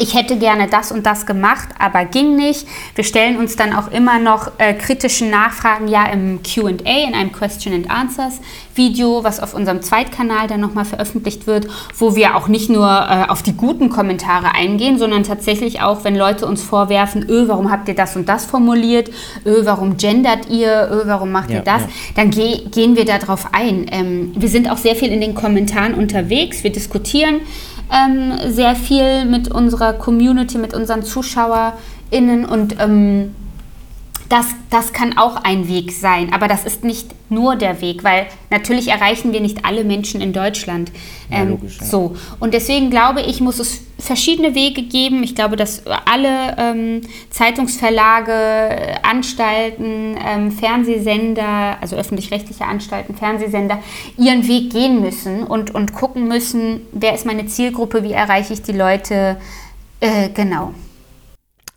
ich 0.00 0.14
hätte 0.14 0.36
gerne 0.38 0.66
das 0.66 0.90
und 0.90 1.04
das 1.04 1.26
gemacht, 1.26 1.68
aber 1.78 2.06
ging 2.06 2.34
nicht. 2.34 2.66
Wir 2.94 3.04
stellen 3.04 3.36
uns 3.36 3.54
dann 3.54 3.74
auch 3.74 3.90
immer 3.90 4.18
noch 4.18 4.52
äh, 4.58 4.72
kritischen 4.74 5.30
Nachfragen 5.30 5.88
ja 5.88 6.06
im 6.06 6.40
QA, 6.42 6.70
in 7.06 7.14
einem 7.14 7.32
Question 7.32 7.74
and 7.74 7.90
Answers 7.90 8.40
Video, 8.74 9.22
was 9.24 9.40
auf 9.40 9.52
unserem 9.52 9.82
Zweitkanal 9.82 10.46
dann 10.46 10.60
nochmal 10.60 10.86
veröffentlicht 10.86 11.46
wird, 11.46 11.66
wo 11.98 12.16
wir 12.16 12.34
auch 12.34 12.48
nicht 12.48 12.70
nur 12.70 12.86
äh, 12.86 13.28
auf 13.28 13.42
die 13.42 13.52
guten 13.52 13.90
Kommentare 13.90 14.54
eingehen, 14.54 14.98
sondern 14.98 15.22
tatsächlich 15.22 15.82
auch, 15.82 16.04
wenn 16.04 16.16
Leute 16.16 16.46
uns 16.46 16.62
vorwerfen, 16.62 17.28
öh, 17.28 17.46
warum 17.46 17.70
habt 17.70 17.88
ihr 17.88 17.94
das 17.94 18.16
und 18.16 18.28
das 18.28 18.46
formuliert, 18.46 19.10
öh, 19.44 19.64
warum 19.64 19.98
gendert 19.98 20.48
ihr, 20.48 20.88
öh, 20.90 21.02
warum 21.06 21.30
macht 21.30 21.50
ja, 21.50 21.56
ihr 21.56 21.62
das, 21.62 21.82
ja. 21.82 21.88
dann 22.16 22.30
ge 22.30 22.62
gehen 22.70 22.96
wir 22.96 23.04
darauf 23.04 23.48
ein. 23.52 23.86
Ähm, 23.90 24.32
wir 24.34 24.48
sind 24.48 24.70
auch 24.70 24.78
sehr 24.78 24.96
viel 24.96 25.12
in 25.12 25.20
den 25.20 25.34
Kommentaren 25.34 25.94
unterwegs, 25.94 26.64
wir 26.64 26.72
diskutieren 26.72 27.40
ähm, 27.92 28.32
sehr 28.48 28.74
viel 28.74 29.24
mit 29.24 29.50
unserer 29.50 29.92
Community, 29.92 30.58
mit 30.58 30.74
unseren 30.74 31.02
ZuschauerInnen 31.02 32.44
und 32.44 32.76
ähm, 32.80 33.34
das, 34.30 34.46
das 34.70 34.92
kann 34.92 35.18
auch 35.18 35.42
ein 35.42 35.68
Weg 35.68 35.90
sein, 35.90 36.32
aber 36.32 36.46
das 36.46 36.64
ist 36.64 36.84
nicht 36.84 37.08
nur 37.30 37.56
der 37.56 37.80
Weg, 37.80 38.04
weil 38.04 38.26
natürlich 38.48 38.86
erreichen 38.88 39.32
wir 39.32 39.40
nicht 39.40 39.64
alle 39.64 39.82
Menschen 39.82 40.20
in 40.20 40.32
Deutschland. 40.32 40.92
Ähm, 41.32 41.36
ja, 41.36 41.44
logisch, 41.50 41.78
ja. 41.80 41.84
So 41.84 42.16
und 42.38 42.54
deswegen 42.54 42.90
glaube 42.90 43.22
ich, 43.22 43.40
muss 43.40 43.58
es 43.58 43.80
verschiedene 43.98 44.54
Wege 44.54 44.82
geben. 44.82 45.24
Ich 45.24 45.34
glaube, 45.34 45.56
dass 45.56 45.82
alle 45.86 46.56
ähm, 46.58 47.00
Zeitungsverlage, 47.30 49.02
Anstalten, 49.02 50.16
ähm, 50.24 50.52
Fernsehsender, 50.52 51.78
also 51.80 51.96
öffentlich-rechtliche 51.96 52.64
Anstalten, 52.64 53.16
Fernsehsender, 53.16 53.82
ihren 54.16 54.46
Weg 54.46 54.70
gehen 54.70 55.00
müssen 55.00 55.42
und, 55.42 55.74
und 55.74 55.92
gucken 55.92 56.28
müssen, 56.28 56.82
wer 56.92 57.14
ist 57.14 57.26
meine 57.26 57.46
Zielgruppe, 57.46 58.04
wie 58.04 58.12
erreiche 58.12 58.52
ich 58.52 58.62
die 58.62 58.72
Leute. 58.72 59.38
Äh, 59.98 60.28
genau. 60.30 60.72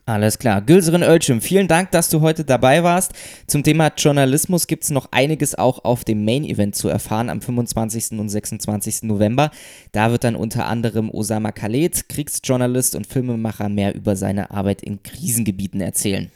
Alles 0.06 0.38
klar. 0.38 0.62
Gülserin 0.62 1.02
Oelschim, 1.02 1.40
vielen 1.40 1.70
Dank, 1.70 1.92
dass 1.92 2.10
du 2.10 2.20
heute 2.20 2.44
dabei 2.44 2.84
warst. 2.84 3.14
Zum 3.48 3.64
Thema 3.64 3.90
Journalismus 3.96 4.68
gibt 4.68 4.84
es 4.84 4.90
noch 4.90 5.08
einiges 5.12 5.56
auch 5.56 5.86
auf 5.86 6.04
dem 6.04 6.26
Main-Event 6.26 6.76
zu 6.76 6.90
erfahren 6.90 7.30
am 7.30 7.42
25. 7.42 8.20
und 8.20 8.28
26. 8.28 9.04
November. 9.04 9.50
Da 9.94 10.12
wird 10.12 10.26
dann 10.26 10.36
unter 10.36 10.66
anderem 10.66 11.10
Osama 11.10 11.54
Khaled, 11.54 12.10
Kriegsjournalist 12.10 12.96
und 12.96 13.08
Filmemacher, 13.08 13.70
mehr 13.70 13.96
über 13.96 14.18
seine 14.18 14.52
Arbeit 14.52 14.82
in 14.82 15.02
Krisengebieten 15.04 15.80
erzählen. 15.80 16.30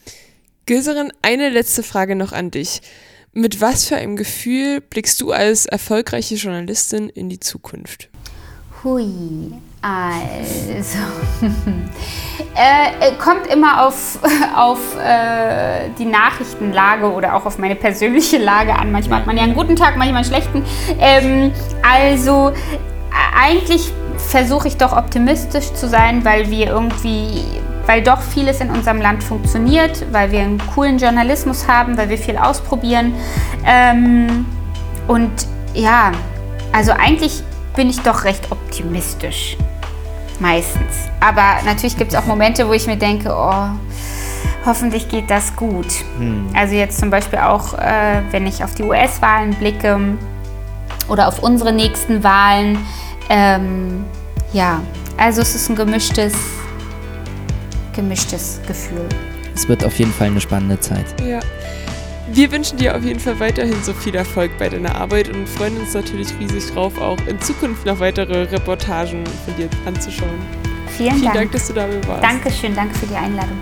Gülserin, 0.66 1.12
eine 1.22 1.50
letzte 1.50 1.84
Frage 1.84 2.16
noch 2.16 2.32
an 2.32 2.52
dich. 2.52 2.82
Mit 3.34 3.60
was 3.60 3.86
für 3.86 3.98
einem 3.98 4.16
Gefühl 4.16 4.80
blickst 4.80 5.20
du 5.20 5.34
als 5.34 5.66
erfolgreiche 5.66 6.36
Journalistin 6.36 7.10
in 7.10 7.28
die 7.28 7.42
Zukunft? 7.42 8.10
Hui, 8.84 9.52
also, 9.88 10.98
äh, 12.56 13.14
kommt 13.24 13.48
immer 13.48 13.86
auf, 13.86 14.20
auf 14.56 14.80
äh, 14.98 15.90
die 15.98 16.06
Nachrichtenlage 16.06 17.12
oder 17.12 17.36
auch 17.36 17.46
auf 17.46 17.58
meine 17.58 17.76
persönliche 17.76 18.38
Lage 18.38 18.76
an. 18.76 18.92
Manchmal 18.92 19.20
hat 19.20 19.28
man 19.28 19.38
ja 19.38 19.44
einen 19.44 19.54
guten 19.54 19.76
Tag, 19.76 19.96
manchmal 19.96 20.24
einen 20.24 20.26
schlechten. 20.26 20.64
Ähm, 21.00 21.54
also, 21.90 22.52
eigentlich 23.40 23.94
versuche 24.18 24.68
ich 24.68 24.78
doch 24.78 24.96
optimistisch 24.96 25.72
zu 25.74 25.88
sein, 25.88 26.26
weil 26.26 26.50
wir 26.50 26.68
irgendwie, 26.68 27.46
weil 27.86 28.02
doch 28.02 28.22
vieles 28.22 28.60
in 28.60 28.70
unserem 28.70 29.00
Land 29.00 29.24
funktioniert, 29.24 30.06
weil 30.12 30.32
wir 30.32 30.42
einen 30.42 30.62
coolen 30.76 30.98
Journalismus 30.98 31.68
haben, 31.68 31.98
weil 31.98 32.10
wir 32.10 32.18
viel 32.18 32.38
ausprobieren. 32.38 33.14
Ähm, 33.66 34.46
und 35.08 35.32
ja, 35.74 36.12
also 36.74 36.92
eigentlich 36.92 37.42
bin 37.76 37.90
ich 37.90 38.02
doch 38.02 38.26
recht 38.26 38.52
optimistisch. 38.52 39.56
Meistens. 40.40 41.10
Aber 41.20 41.64
natürlich 41.66 41.98
gibt 41.98 42.14
es 42.14 42.18
auch 42.18 42.26
Momente, 42.26 42.68
wo 42.68 42.74
ich 42.74 42.86
mir 42.88 42.98
denke, 42.98 43.34
oh, 43.34 43.70
hoffentlich 44.66 45.10
geht 45.10 45.30
das 45.30 45.56
gut. 45.56 45.88
Hm. 46.20 46.48
Also 46.54 46.76
jetzt 46.76 47.00
zum 47.00 47.10
Beispiel 47.10 47.40
auch, 47.40 47.74
äh, 47.74 48.22
wenn 48.32 48.46
ich 48.46 48.64
auf 48.64 48.76
die 48.76 48.84
US-Wahlen 48.84 49.56
blicke 49.56 50.00
oder 51.08 51.28
auf 51.28 51.42
unsere 51.42 51.74
nächsten 51.74 52.24
Wahlen. 52.24 52.78
Ähm, 53.30 54.06
ja, 54.54 54.82
also 55.18 55.42
es 55.42 55.56
ist 55.56 55.70
ein 55.70 55.76
gemischtes, 55.76 56.34
gemischtes 57.96 58.60
Gefühl. 58.68 59.08
Es 59.56 59.68
wird 59.68 59.84
auf 59.84 59.98
jeden 59.98 60.14
Fall 60.14 60.28
eine 60.28 60.42
spannende 60.42 60.80
Zeit. 60.80 61.20
Ja. 61.22 61.40
Wir 62.30 62.52
wünschen 62.52 62.78
dir 62.78 62.96
auf 62.96 63.04
jeden 63.04 63.20
Fall 63.20 63.40
weiterhin 63.40 63.82
so 63.84 63.94
viel 63.94 64.14
Erfolg 64.14 64.52
bei 64.58 64.68
deiner 64.68 64.96
Arbeit 64.96 65.30
und 65.30 65.48
freuen 65.48 65.78
uns 65.78 65.94
natürlich 65.94 66.28
riesig 66.40 66.72
drauf, 66.74 67.00
auch 67.00 67.18
in 67.26 67.40
Zukunft 67.40 67.86
noch 67.86 68.00
weitere 68.00 68.44
Reportagen 68.44 69.24
von 69.46 69.56
dir 69.56 69.70
anzuschauen. 69.86 70.30
Vielen, 70.98 71.14
Vielen 71.14 71.24
Dank. 71.24 71.36
Dank, 71.36 71.52
dass 71.54 71.68
du 71.68 71.74
dabei 71.74 72.06
warst. 72.08 72.24
Dankeschön, 72.24 72.76
danke 72.76 72.96
für 72.96 73.06
die 73.06 73.16
Einladung. 73.16 73.58